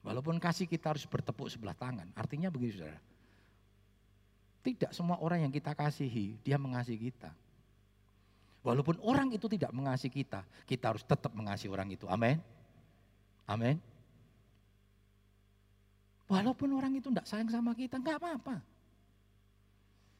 Walaupun 0.00 0.40
kasih 0.40 0.64
kita 0.64 0.96
harus 0.96 1.04
bertepuk 1.04 1.52
sebelah 1.52 1.76
tangan. 1.76 2.08
Artinya 2.16 2.48
begini 2.48 2.72
saudara. 2.72 3.00
Tidak 4.60 4.90
semua 4.92 5.20
orang 5.20 5.48
yang 5.48 5.52
kita 5.52 5.72
kasihi, 5.72 6.40
dia 6.40 6.56
mengasihi 6.60 7.00
kita. 7.12 7.32
Walaupun 8.60 9.00
orang 9.00 9.32
itu 9.32 9.48
tidak 9.48 9.72
mengasihi 9.72 10.12
kita, 10.12 10.44
kita 10.68 10.92
harus 10.92 11.04
tetap 11.04 11.32
mengasihi 11.32 11.72
orang 11.72 11.88
itu. 11.88 12.04
Amin. 12.08 12.36
Amin. 13.48 13.80
Walaupun 16.28 16.68
orang 16.76 16.92
itu 16.94 17.08
tidak 17.08 17.26
sayang 17.26 17.48
sama 17.48 17.72
kita, 17.72 17.96
enggak 17.98 18.20
apa-apa. 18.20 18.60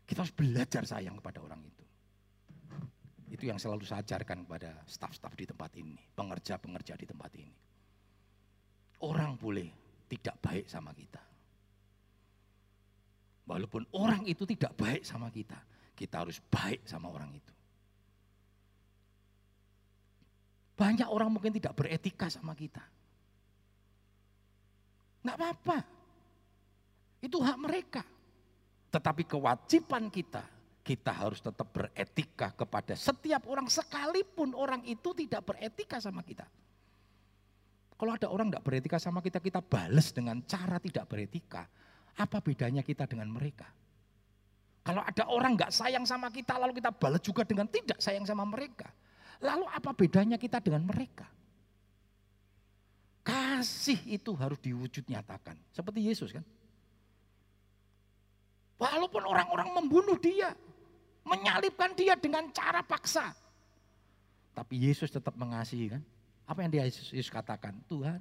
Kita 0.09 0.27
harus 0.27 0.35
belajar 0.35 0.83
sayang 0.89 1.21
kepada 1.21 1.39
orang 1.45 1.61
itu. 1.63 1.85
Itu 3.31 3.47
yang 3.47 3.63
selalu 3.63 3.87
saya 3.87 4.03
ajarkan 4.03 4.43
kepada 4.43 4.83
staf-staf 4.91 5.39
di 5.39 5.47
tempat 5.47 5.71
ini, 5.79 5.95
pengerja-pengerja 6.19 6.99
di 6.99 7.07
tempat 7.07 7.31
ini. 7.39 7.70
Orang 9.01 9.41
boleh 9.41 9.69
tidak 10.11 10.37
baik 10.43 10.67
sama 10.69 10.93
kita. 10.93 11.23
Walaupun 13.49 13.83
orang 13.97 14.23
itu 14.29 14.47
tidak 14.47 14.77
baik 14.79 15.03
sama 15.03 15.33
kita, 15.33 15.59
kita 15.97 16.23
harus 16.23 16.39
baik 16.39 16.87
sama 16.87 17.11
orang 17.11 17.35
itu. 17.35 17.55
Banyak 20.79 21.09
orang 21.11 21.29
mungkin 21.29 21.53
tidak 21.53 21.77
beretika 21.77 22.31
sama 22.31 22.57
kita. 22.57 22.81
Nggak 25.27 25.37
apa-apa. 25.37 25.79
Itu 27.21 27.43
hak 27.43 27.59
mereka. 27.61 28.03
Tetapi 28.89 29.29
kewajiban 29.29 30.09
kita 30.09 30.41
kita 30.81 31.13
harus 31.13 31.39
tetap 31.45 31.69
beretika 31.71 32.51
kepada 32.57 32.97
setiap 32.97 33.47
orang 33.47 33.69
sekalipun 33.69 34.57
orang 34.57 34.83
itu 34.89 35.13
tidak 35.15 35.47
beretika 35.47 36.01
sama 36.01 36.25
kita. 36.25 36.49
Kalau 38.01 38.17
ada 38.17 38.33
orang 38.33 38.49
tidak 38.49 38.65
beretika 38.65 38.97
sama 38.97 39.21
kita, 39.21 39.45
kita 39.45 39.61
balas 39.61 40.09
dengan 40.17 40.41
cara 40.49 40.81
tidak 40.81 41.05
beretika. 41.05 41.69
Apa 42.17 42.41
bedanya 42.41 42.81
kita 42.81 43.05
dengan 43.05 43.29
mereka? 43.29 43.69
Kalau 44.81 45.05
ada 45.05 45.29
orang 45.29 45.53
nggak 45.53 45.69
sayang 45.69 46.09
sama 46.09 46.33
kita, 46.33 46.57
lalu 46.57 46.81
kita 46.81 46.97
balas 46.97 47.21
juga 47.21 47.45
dengan 47.45 47.69
tidak 47.69 48.01
sayang 48.01 48.25
sama 48.25 48.49
mereka. 48.49 48.89
Lalu 49.45 49.69
apa 49.69 49.93
bedanya 49.93 50.41
kita 50.41 50.65
dengan 50.65 50.89
mereka? 50.89 51.29
Kasih 53.21 54.01
itu 54.09 54.33
harus 54.33 54.57
diwujud 54.65 55.05
nyatakan. 55.05 55.61
Seperti 55.69 56.01
Yesus 56.01 56.33
kan. 56.33 56.45
Walaupun 58.81 59.29
orang-orang 59.29 59.77
membunuh 59.77 60.17
dia, 60.17 60.57
menyalibkan 61.29 61.93
dia 61.93 62.17
dengan 62.17 62.49
cara 62.49 62.81
paksa. 62.81 63.37
Tapi 64.57 64.89
Yesus 64.89 65.13
tetap 65.13 65.37
mengasihi 65.37 65.93
kan. 65.93 66.01
Apa 66.51 66.67
yang 66.67 66.71
dia 66.75 66.83
Yesus, 66.83 67.31
katakan? 67.31 67.79
Tuhan, 67.87 68.19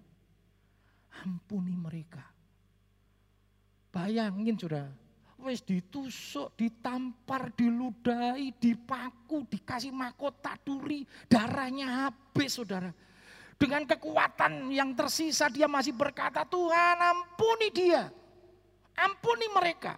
ampuni 1.25 1.73
mereka. 1.73 2.21
Bayangin 3.89 4.53
sudah, 4.53 4.85
wis 5.41 5.65
ditusuk, 5.65 6.53
ditampar, 6.53 7.49
diludahi, 7.57 8.53
dipaku, 8.53 9.49
dikasih 9.49 9.89
mahkota 9.89 10.53
duri, 10.61 11.01
darahnya 11.25 12.05
habis 12.05 12.53
saudara. 12.53 12.93
Dengan 13.57 13.89
kekuatan 13.89 14.69
yang 14.69 14.93
tersisa 14.93 15.49
dia 15.49 15.65
masih 15.65 15.97
berkata, 15.97 16.45
Tuhan 16.45 17.01
ampuni 17.01 17.73
dia, 17.73 18.13
ampuni 18.93 19.49
mereka. 19.49 19.97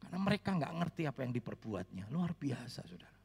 Karena 0.00 0.18
mereka 0.24 0.56
nggak 0.56 0.72
ngerti 0.72 1.02
apa 1.04 1.20
yang 1.20 1.36
diperbuatnya. 1.36 2.08
Luar 2.08 2.32
biasa 2.32 2.80
saudara. 2.80 3.17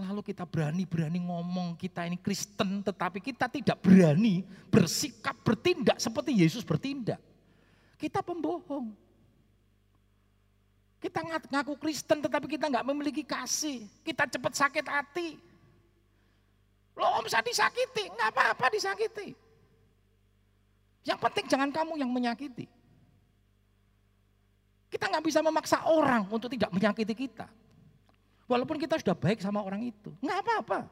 Lalu 0.00 0.32
kita 0.32 0.48
berani-berani 0.48 1.20
ngomong 1.20 1.76
kita 1.76 2.08
ini 2.08 2.16
Kristen 2.16 2.80
tetapi 2.80 3.20
kita 3.20 3.52
tidak 3.52 3.84
berani 3.84 4.40
bersikap 4.72 5.36
bertindak 5.44 6.00
seperti 6.00 6.32
Yesus 6.40 6.64
bertindak. 6.64 7.20
Kita 8.00 8.24
pembohong. 8.24 8.96
Kita 11.00 11.20
ngaku 11.24 11.76
Kristen 11.76 12.24
tetapi 12.24 12.48
kita 12.48 12.72
nggak 12.72 12.86
memiliki 12.88 13.20
kasih. 13.24 13.84
Kita 14.00 14.24
cepat 14.24 14.52
sakit 14.56 14.86
hati. 14.88 15.36
Lo 16.96 17.20
om 17.20 17.24
bisa 17.24 17.40
disakiti, 17.44 18.08
nggak 18.12 18.28
apa-apa 18.32 18.72
disakiti. 18.72 19.32
Yang 21.04 21.18
penting 21.28 21.44
jangan 21.48 21.70
kamu 21.72 22.00
yang 22.00 22.10
menyakiti. 22.12 22.68
Kita 24.92 25.08
nggak 25.08 25.24
bisa 25.24 25.40
memaksa 25.40 25.84
orang 25.88 26.28
untuk 26.28 26.52
tidak 26.52 26.68
menyakiti 26.72 27.14
kita. 27.14 27.48
Walaupun 28.50 28.82
kita 28.82 28.98
sudah 28.98 29.14
baik 29.14 29.38
sama 29.38 29.62
orang 29.62 29.86
itu. 29.86 30.10
Nggak 30.18 30.38
apa-apa. 30.42 30.90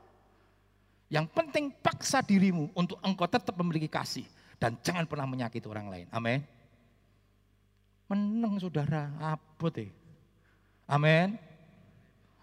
Yang 1.11 1.27
penting 1.35 1.75
paksa 1.75 2.23
dirimu 2.23 2.71
untuk 2.71 3.03
engkau 3.03 3.27
tetap 3.27 3.59
memiliki 3.59 3.91
kasih. 3.91 4.23
Dan 4.63 4.79
jangan 4.79 5.11
pernah 5.11 5.27
menyakiti 5.27 5.67
orang 5.67 5.91
lain. 5.91 6.07
Amin. 6.15 6.39
Menang 8.07 8.63
saudara, 8.63 9.11
abot 9.19 9.75
deh. 9.75 9.91
Amin. 10.87 11.35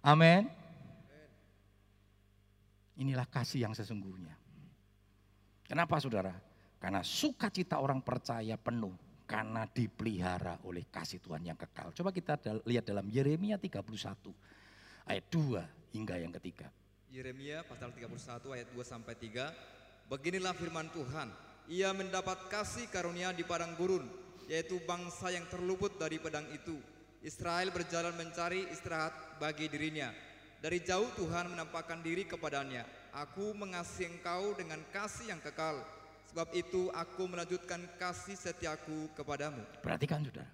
Amin. 0.04 0.52
Inilah 3.00 3.28
kasih 3.32 3.64
yang 3.64 3.72
sesungguhnya. 3.72 4.36
Kenapa 5.64 5.96
saudara? 6.04 6.36
Karena 6.78 7.02
sukacita 7.02 7.80
orang 7.80 8.04
percaya 8.04 8.60
penuh 8.60 8.94
karena 9.26 9.66
dipelihara 9.66 10.62
oleh 10.68 10.86
kasih 10.92 11.24
Tuhan 11.24 11.42
yang 11.42 11.58
kekal. 11.58 11.96
Coba 11.96 12.14
kita 12.14 12.38
lihat 12.68 12.86
dalam 12.86 13.08
Yeremia 13.10 13.58
31 13.58 14.55
ayat 15.10 15.26
2 15.32 15.96
hingga 15.96 16.16
yang 16.20 16.34
ketiga. 16.36 16.70
Yeremia 17.10 17.64
pasal 17.66 17.96
31 17.96 18.56
ayat 18.58 18.68
2 18.74 18.82
sampai 18.84 19.16
3. 19.16 20.12
Beginilah 20.12 20.54
firman 20.54 20.92
Tuhan, 20.94 21.32
ia 21.72 21.90
mendapat 21.96 22.52
kasih 22.52 22.86
karunia 22.94 23.34
di 23.34 23.42
padang 23.42 23.74
gurun, 23.74 24.06
yaitu 24.46 24.78
bangsa 24.86 25.34
yang 25.34 25.48
terluput 25.50 25.98
dari 25.98 26.22
pedang 26.22 26.46
itu. 26.54 26.78
Israel 27.26 27.74
berjalan 27.74 28.14
mencari 28.14 28.70
istirahat 28.70 29.42
bagi 29.42 29.66
dirinya. 29.66 30.14
Dari 30.62 30.82
jauh 30.86 31.10
Tuhan 31.18 31.58
menampakkan 31.58 32.06
diri 32.06 32.30
kepadanya. 32.30 32.86
Aku 33.16 33.56
mengasihi 33.56 34.12
engkau 34.12 34.54
dengan 34.54 34.78
kasih 34.92 35.34
yang 35.34 35.42
kekal 35.42 35.82
Sebab 36.36 36.52
itu 36.52 36.92
aku 36.92 37.32
melanjutkan 37.32 37.80
kasih 37.96 38.36
setiaku 38.36 39.08
kepadamu. 39.16 39.64
Perhatikan 39.80 40.20
saudara. 40.20 40.52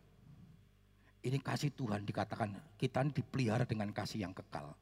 Ini 1.22 1.38
kasih 1.38 1.70
Tuhan 1.78 2.02
dikatakan 2.02 2.50
kita 2.82 3.06
dipelihara 3.14 3.62
dengan 3.70 3.94
kasih 3.94 4.26
yang 4.26 4.34
kekal. 4.34 4.74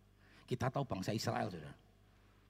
Kita 0.48 0.72
tahu 0.72 0.88
bangsa 0.88 1.12
Israel 1.12 1.52
saudara. 1.52 1.76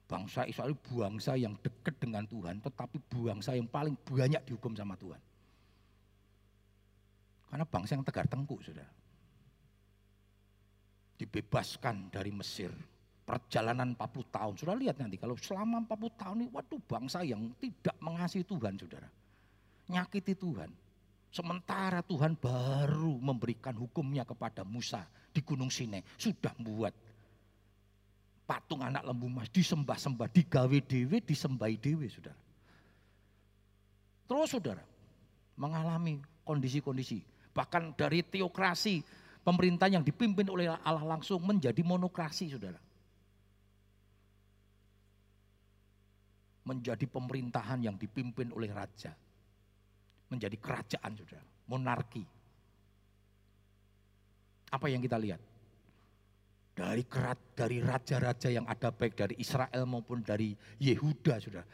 Bangsa 0.06 0.46
Israel 0.46 0.74
bangsa 0.78 1.34
yang 1.34 1.54
dekat 1.58 1.98
dengan 1.98 2.22
Tuhan 2.26 2.62
tetapi 2.62 2.98
bangsa 3.10 3.58
yang 3.58 3.66
paling 3.66 3.98
banyak 4.06 4.42
dihukum 4.46 4.78
sama 4.78 4.94
Tuhan. 4.94 5.18
Karena 7.50 7.66
bangsa 7.66 7.98
yang 7.98 8.06
tegar 8.06 8.30
tengkuk 8.30 8.62
saudara. 8.62 8.90
Dibebaskan 11.18 12.08
dari 12.14 12.30
Mesir, 12.30 12.70
perjalanan 13.26 13.92
40 13.98 14.34
tahun. 14.34 14.54
Sudah 14.54 14.74
lihat 14.78 15.02
nanti 15.02 15.18
kalau 15.18 15.34
selama 15.34 15.82
40 15.82 16.14
tahun 16.14 16.36
ini, 16.46 16.48
waduh 16.54 16.80
bangsa 16.86 17.26
yang 17.26 17.42
tidak 17.58 17.98
mengasihi 17.98 18.46
Tuhan 18.46 18.74
saudara. 18.78 19.10
Nyakiti 19.90 20.38
Tuhan. 20.38 20.70
Sementara 21.30 22.02
Tuhan 22.02 22.34
baru 22.34 23.14
memberikan 23.22 23.74
hukumnya 23.78 24.26
kepada 24.26 24.66
Musa 24.66 25.06
di 25.30 25.38
Gunung 25.46 25.70
Sinai. 25.70 26.02
Sudah 26.18 26.50
membuat 26.58 26.90
patung 28.50 28.82
anak 28.82 29.06
lembu 29.06 29.30
mas 29.30 29.46
disembah-sembah, 29.46 30.26
digawe 30.26 30.78
dewe, 30.82 31.22
disembahi 31.22 31.76
dewe 31.78 32.10
saudara. 32.10 32.42
Terus 34.26 34.50
saudara 34.50 34.82
mengalami 35.54 36.18
kondisi-kondisi. 36.42 37.22
Bahkan 37.54 37.94
dari 37.94 38.26
teokrasi 38.26 39.02
pemerintah 39.46 39.86
yang 39.86 40.02
dipimpin 40.02 40.50
oleh 40.50 40.66
Allah 40.82 41.06
langsung 41.06 41.38
menjadi 41.46 41.82
monokrasi 41.86 42.50
saudara 42.50 42.78
menjadi 46.70 47.02
pemerintahan 47.10 47.82
yang 47.82 47.96
dipimpin 47.98 48.54
oleh 48.54 48.70
raja. 48.70 49.10
Menjadi 50.30 50.56
kerajaan 50.56 51.12
sudah, 51.18 51.42
monarki. 51.66 52.22
Apa 54.70 54.86
yang 54.86 55.02
kita 55.02 55.18
lihat? 55.18 55.42
Dari 56.70 57.02
kerat, 57.04 57.58
dari 57.58 57.82
raja-raja 57.82 58.48
yang 58.48 58.64
ada 58.64 58.94
baik 58.94 59.18
dari 59.18 59.34
Israel 59.42 59.84
maupun 59.90 60.22
dari 60.22 60.54
Yehuda 60.78 61.34
sudah. 61.42 61.64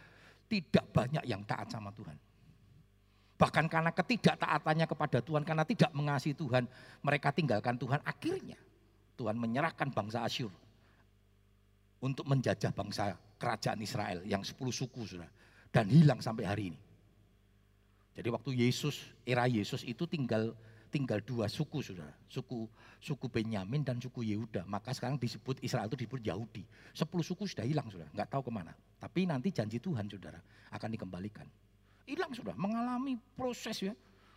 Tidak 0.48 0.88
banyak 0.88 1.28
yang 1.28 1.44
taat 1.44 1.68
sama 1.68 1.92
Tuhan. 1.92 2.16
Bahkan 3.36 3.68
karena 3.68 3.92
ketidaktaatannya 3.92 4.86
kepada 4.88 5.20
Tuhan, 5.20 5.44
karena 5.44 5.68
tidak 5.68 5.92
mengasihi 5.92 6.32
Tuhan, 6.32 6.64
mereka 7.04 7.28
tinggalkan 7.36 7.76
Tuhan. 7.76 8.00
Akhirnya 8.00 8.56
Tuhan 9.20 9.36
menyerahkan 9.36 9.92
bangsa 9.92 10.24
Asyur 10.24 10.48
untuk 12.00 12.24
menjajah 12.24 12.72
bangsa 12.72 13.12
kerajaan 13.36 13.76
Israel 13.84 14.24
yang 14.24 14.40
sepuluh 14.40 14.72
suku 14.72 15.04
sudah. 15.04 15.28
Dan 15.68 15.92
hilang 15.92 16.24
sampai 16.24 16.48
hari 16.48 16.72
ini. 16.72 16.85
Jadi 18.16 18.28
waktu 18.32 18.50
Yesus, 18.56 19.12
era 19.28 19.44
Yesus 19.44 19.84
itu 19.84 20.08
tinggal 20.08 20.56
tinggal 20.88 21.20
dua 21.20 21.52
suku 21.52 21.84
sudah, 21.84 22.08
suku 22.32 22.64
suku 22.96 23.28
Benyamin 23.28 23.84
dan 23.84 24.00
suku 24.00 24.24
Yehuda. 24.24 24.64
Maka 24.64 24.96
sekarang 24.96 25.20
disebut 25.20 25.60
Israel 25.60 25.92
itu 25.92 26.00
disebut 26.00 26.24
Yahudi. 26.24 26.64
Sepuluh 26.96 27.20
suku 27.20 27.44
sudah 27.44 27.68
hilang 27.68 27.92
sudah, 27.92 28.08
nggak 28.16 28.32
tahu 28.32 28.48
ke 28.48 28.52
mana. 28.54 28.72
Tapi 28.96 29.28
nanti 29.28 29.52
janji 29.52 29.76
Tuhan 29.76 30.08
saudara 30.08 30.40
akan 30.72 30.88
dikembalikan. 30.88 31.44
Hilang 32.08 32.32
sudah, 32.32 32.56
mengalami 32.56 33.20
proses 33.36 33.84
ya 33.84 33.92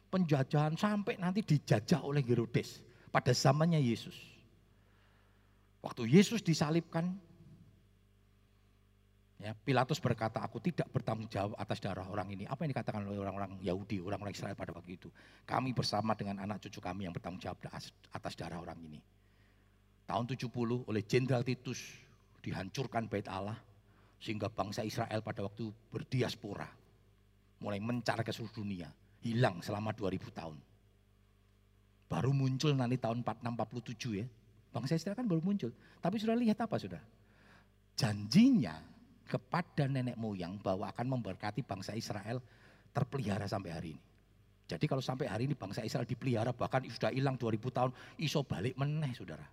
penjajahan 0.10 0.74
sampai 0.76 1.16
nanti 1.22 1.46
dijajah 1.46 2.02
oleh 2.02 2.26
Herodes 2.26 2.82
pada 3.14 3.32
zamannya 3.32 3.80
Yesus. 3.80 4.18
Waktu 5.80 6.12
Yesus 6.12 6.44
disalibkan, 6.44 7.16
Ya, 9.40 9.56
Pilatus 9.56 10.04
berkata, 10.04 10.44
aku 10.44 10.60
tidak 10.60 10.92
bertanggung 10.92 11.32
jawab 11.32 11.56
atas 11.56 11.80
darah 11.80 12.04
orang 12.12 12.28
ini. 12.36 12.44
Apa 12.44 12.68
yang 12.68 12.76
dikatakan 12.76 13.08
oleh 13.08 13.24
orang-orang 13.24 13.56
Yahudi, 13.64 14.04
orang-orang 14.04 14.36
Israel 14.36 14.52
pada 14.52 14.76
waktu 14.76 15.00
itu? 15.00 15.08
Kami 15.48 15.72
bersama 15.72 16.12
dengan 16.12 16.44
anak 16.44 16.60
cucu 16.68 16.84
kami 16.84 17.08
yang 17.08 17.16
bertanggung 17.16 17.40
jawab 17.40 17.56
atas 18.12 18.34
darah 18.36 18.60
orang 18.60 18.76
ini. 18.84 19.00
Tahun 20.04 20.28
70 20.28 20.52
oleh 20.92 21.04
Jenderal 21.08 21.48
Titus 21.48 21.80
dihancurkan 22.44 23.08
bait 23.08 23.32
Allah. 23.32 23.56
Sehingga 24.20 24.52
bangsa 24.52 24.84
Israel 24.84 25.24
pada 25.24 25.48
waktu 25.48 25.72
berdiaspora. 25.88 26.68
Mulai 27.64 27.80
mencar 27.80 28.20
ke 28.28 28.36
seluruh 28.36 28.52
dunia. 28.52 28.92
Hilang 29.24 29.64
selama 29.64 29.96
2000 29.96 30.36
tahun. 30.36 30.60
Baru 32.12 32.36
muncul 32.36 32.76
nanti 32.76 33.00
tahun 33.00 33.24
46-47 33.24 34.20
ya. 34.20 34.28
Bangsa 34.76 35.00
Israel 35.00 35.16
kan 35.16 35.32
baru 35.32 35.40
muncul. 35.40 35.72
Tapi 36.04 36.20
sudah 36.20 36.36
lihat 36.36 36.60
apa 36.60 36.76
sudah? 36.76 37.00
Janjinya 37.96 38.89
kepada 39.30 39.86
nenek 39.86 40.18
moyang 40.18 40.58
bahwa 40.58 40.90
akan 40.90 41.06
memberkati 41.06 41.62
bangsa 41.62 41.94
Israel 41.94 42.42
terpelihara 42.90 43.46
sampai 43.46 43.70
hari 43.70 43.90
ini. 43.94 44.02
Jadi 44.70 44.86
kalau 44.86 45.02
sampai 45.02 45.30
hari 45.30 45.46
ini 45.46 45.54
bangsa 45.54 45.86
Israel 45.86 46.06
dipelihara 46.06 46.54
bahkan 46.54 46.82
sudah 46.90 47.14
hilang 47.14 47.38
2000 47.38 47.62
tahun, 47.70 47.92
iso 48.22 48.42
balik 48.42 48.74
meneh 48.78 49.14
saudara. 49.14 49.46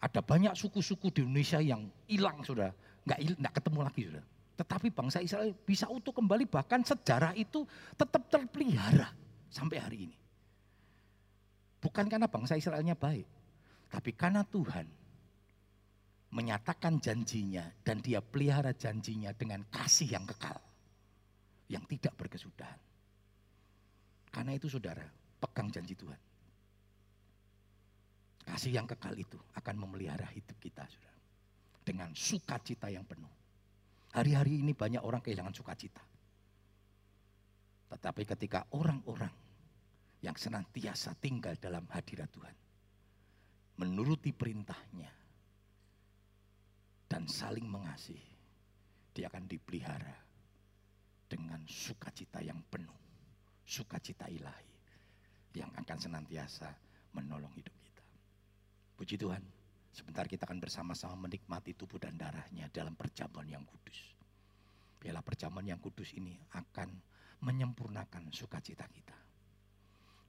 Ada 0.00 0.22
banyak 0.22 0.54
suku-suku 0.54 1.14
di 1.14 1.20
Indonesia 1.26 1.62
yang 1.62 1.86
hilang 2.10 2.42
sudah, 2.42 2.70
nggak 3.06 3.18
nggak 3.38 3.54
ketemu 3.54 3.80
lagi 3.82 4.02
sudah. 4.10 4.24
Tetapi 4.58 4.88
bangsa 4.90 5.18
Israel 5.22 5.54
bisa 5.62 5.86
utuh 5.86 6.10
kembali 6.10 6.50
bahkan 6.50 6.82
sejarah 6.82 7.32
itu 7.38 7.62
tetap 7.94 8.26
terpelihara 8.26 9.14
sampai 9.46 9.78
hari 9.78 9.98
ini. 10.10 10.16
Bukan 11.80 12.10
karena 12.10 12.26
bangsa 12.26 12.58
Israelnya 12.58 12.98
baik, 12.98 13.24
tapi 13.88 14.10
karena 14.12 14.42
Tuhan 14.44 14.99
menyatakan 16.30 17.02
janjinya 17.02 17.66
dan 17.82 17.98
dia 17.98 18.22
pelihara 18.22 18.70
janjinya 18.70 19.34
dengan 19.34 19.66
kasih 19.66 20.14
yang 20.14 20.24
kekal. 20.26 20.58
Yang 21.70 21.84
tidak 21.96 22.14
berkesudahan. 22.18 22.80
Karena 24.30 24.54
itu 24.54 24.66
saudara, 24.70 25.06
pegang 25.38 25.70
janji 25.70 25.94
Tuhan. 25.94 26.18
Kasih 28.46 28.74
yang 28.74 28.86
kekal 28.86 29.14
itu 29.14 29.38
akan 29.54 29.74
memelihara 29.78 30.26
hidup 30.34 30.58
kita 30.58 30.86
saudara. 30.86 31.18
Dengan 31.86 32.10
sukacita 32.14 32.90
yang 32.90 33.06
penuh. 33.06 33.30
Hari-hari 34.10 34.62
ini 34.62 34.74
banyak 34.74 35.02
orang 35.02 35.22
kehilangan 35.22 35.54
sukacita. 35.54 36.02
Tetapi 37.90 38.22
ketika 38.26 38.66
orang-orang 38.74 39.30
yang 40.20 40.36
senantiasa 40.36 41.16
tinggal 41.18 41.54
dalam 41.58 41.86
hadirat 41.90 42.28
Tuhan. 42.30 42.56
Menuruti 43.80 44.34
perintahnya 44.34 45.19
dan 47.10 47.26
saling 47.26 47.66
mengasihi, 47.66 48.38
dia 49.10 49.26
akan 49.26 49.50
dipelihara 49.50 50.14
dengan 51.26 51.58
sukacita 51.66 52.38
yang 52.38 52.62
penuh, 52.70 52.94
sukacita 53.66 54.30
ilahi 54.30 54.70
yang 55.58 55.74
akan 55.74 55.98
senantiasa 55.98 56.70
menolong 57.18 57.50
hidup 57.58 57.74
kita. 57.82 58.04
Puji 58.94 59.18
Tuhan, 59.18 59.42
sebentar 59.90 60.30
kita 60.30 60.46
akan 60.46 60.62
bersama-sama 60.62 61.26
menikmati 61.26 61.74
tubuh 61.74 61.98
dan 61.98 62.14
darahnya 62.14 62.70
dalam 62.70 62.94
perjamuan 62.94 63.50
yang 63.50 63.66
kudus. 63.66 63.98
Biarlah 65.02 65.26
perjamuan 65.26 65.66
yang 65.66 65.82
kudus 65.82 66.14
ini 66.14 66.38
akan 66.54 66.94
menyempurnakan 67.42 68.30
sukacita 68.30 68.86
kita. 68.86 69.18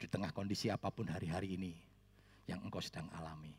Di 0.02 0.10
tengah 0.10 0.34
kondisi 0.34 0.74
apa 0.74 0.90
pun 0.90 1.06
hari-hari 1.14 1.62
ini 1.62 1.78
yang 2.50 2.66
engkau 2.66 2.82
sedang 2.82 3.06
alami, 3.14 3.54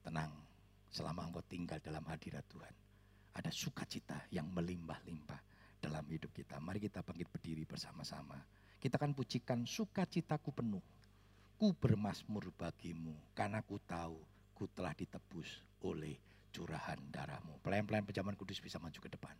tenang, 0.00 0.47
selama 0.88 1.28
engkau 1.28 1.44
tinggal 1.44 1.78
dalam 1.80 2.04
hadirat 2.08 2.44
Tuhan. 2.48 2.74
Ada 3.38 3.52
sukacita 3.54 4.26
yang 4.34 4.50
melimpah-limpah 4.50 5.40
dalam 5.78 6.02
hidup 6.10 6.34
kita. 6.34 6.58
Mari 6.58 6.82
kita 6.82 7.06
bangkit 7.06 7.30
berdiri 7.30 7.62
bersama-sama. 7.62 8.36
Kita 8.78 8.98
akan 8.98 9.14
pujikan 9.14 9.62
sukacitaku 9.62 10.50
penuh. 10.50 10.82
Ku 11.58 11.74
bermasmur 11.74 12.54
bagimu 12.54 13.14
karena 13.34 13.62
ku 13.66 13.82
tahu 13.82 14.18
ku 14.54 14.70
telah 14.70 14.94
ditebus 14.94 15.62
oleh 15.82 16.14
curahan 16.50 16.98
darahmu. 17.10 17.58
Pelayan-pelayan 17.62 18.06
pejaman 18.06 18.34
kudus 18.34 18.58
bisa 18.58 18.78
maju 18.82 18.98
ke 18.98 19.10
depan. 19.10 19.34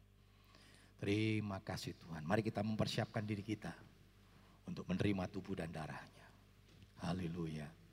Terima 0.99 1.63
kasih 1.63 1.95
Tuhan. 1.95 2.27
Mari 2.27 2.43
kita 2.43 2.63
mempersiapkan 2.67 3.23
diri 3.23 3.47
kita 3.47 3.71
untuk 4.67 4.83
menerima 4.91 5.31
tubuh 5.31 5.55
dan 5.55 5.71
darahnya. 5.71 6.27
Haleluya. 7.07 7.88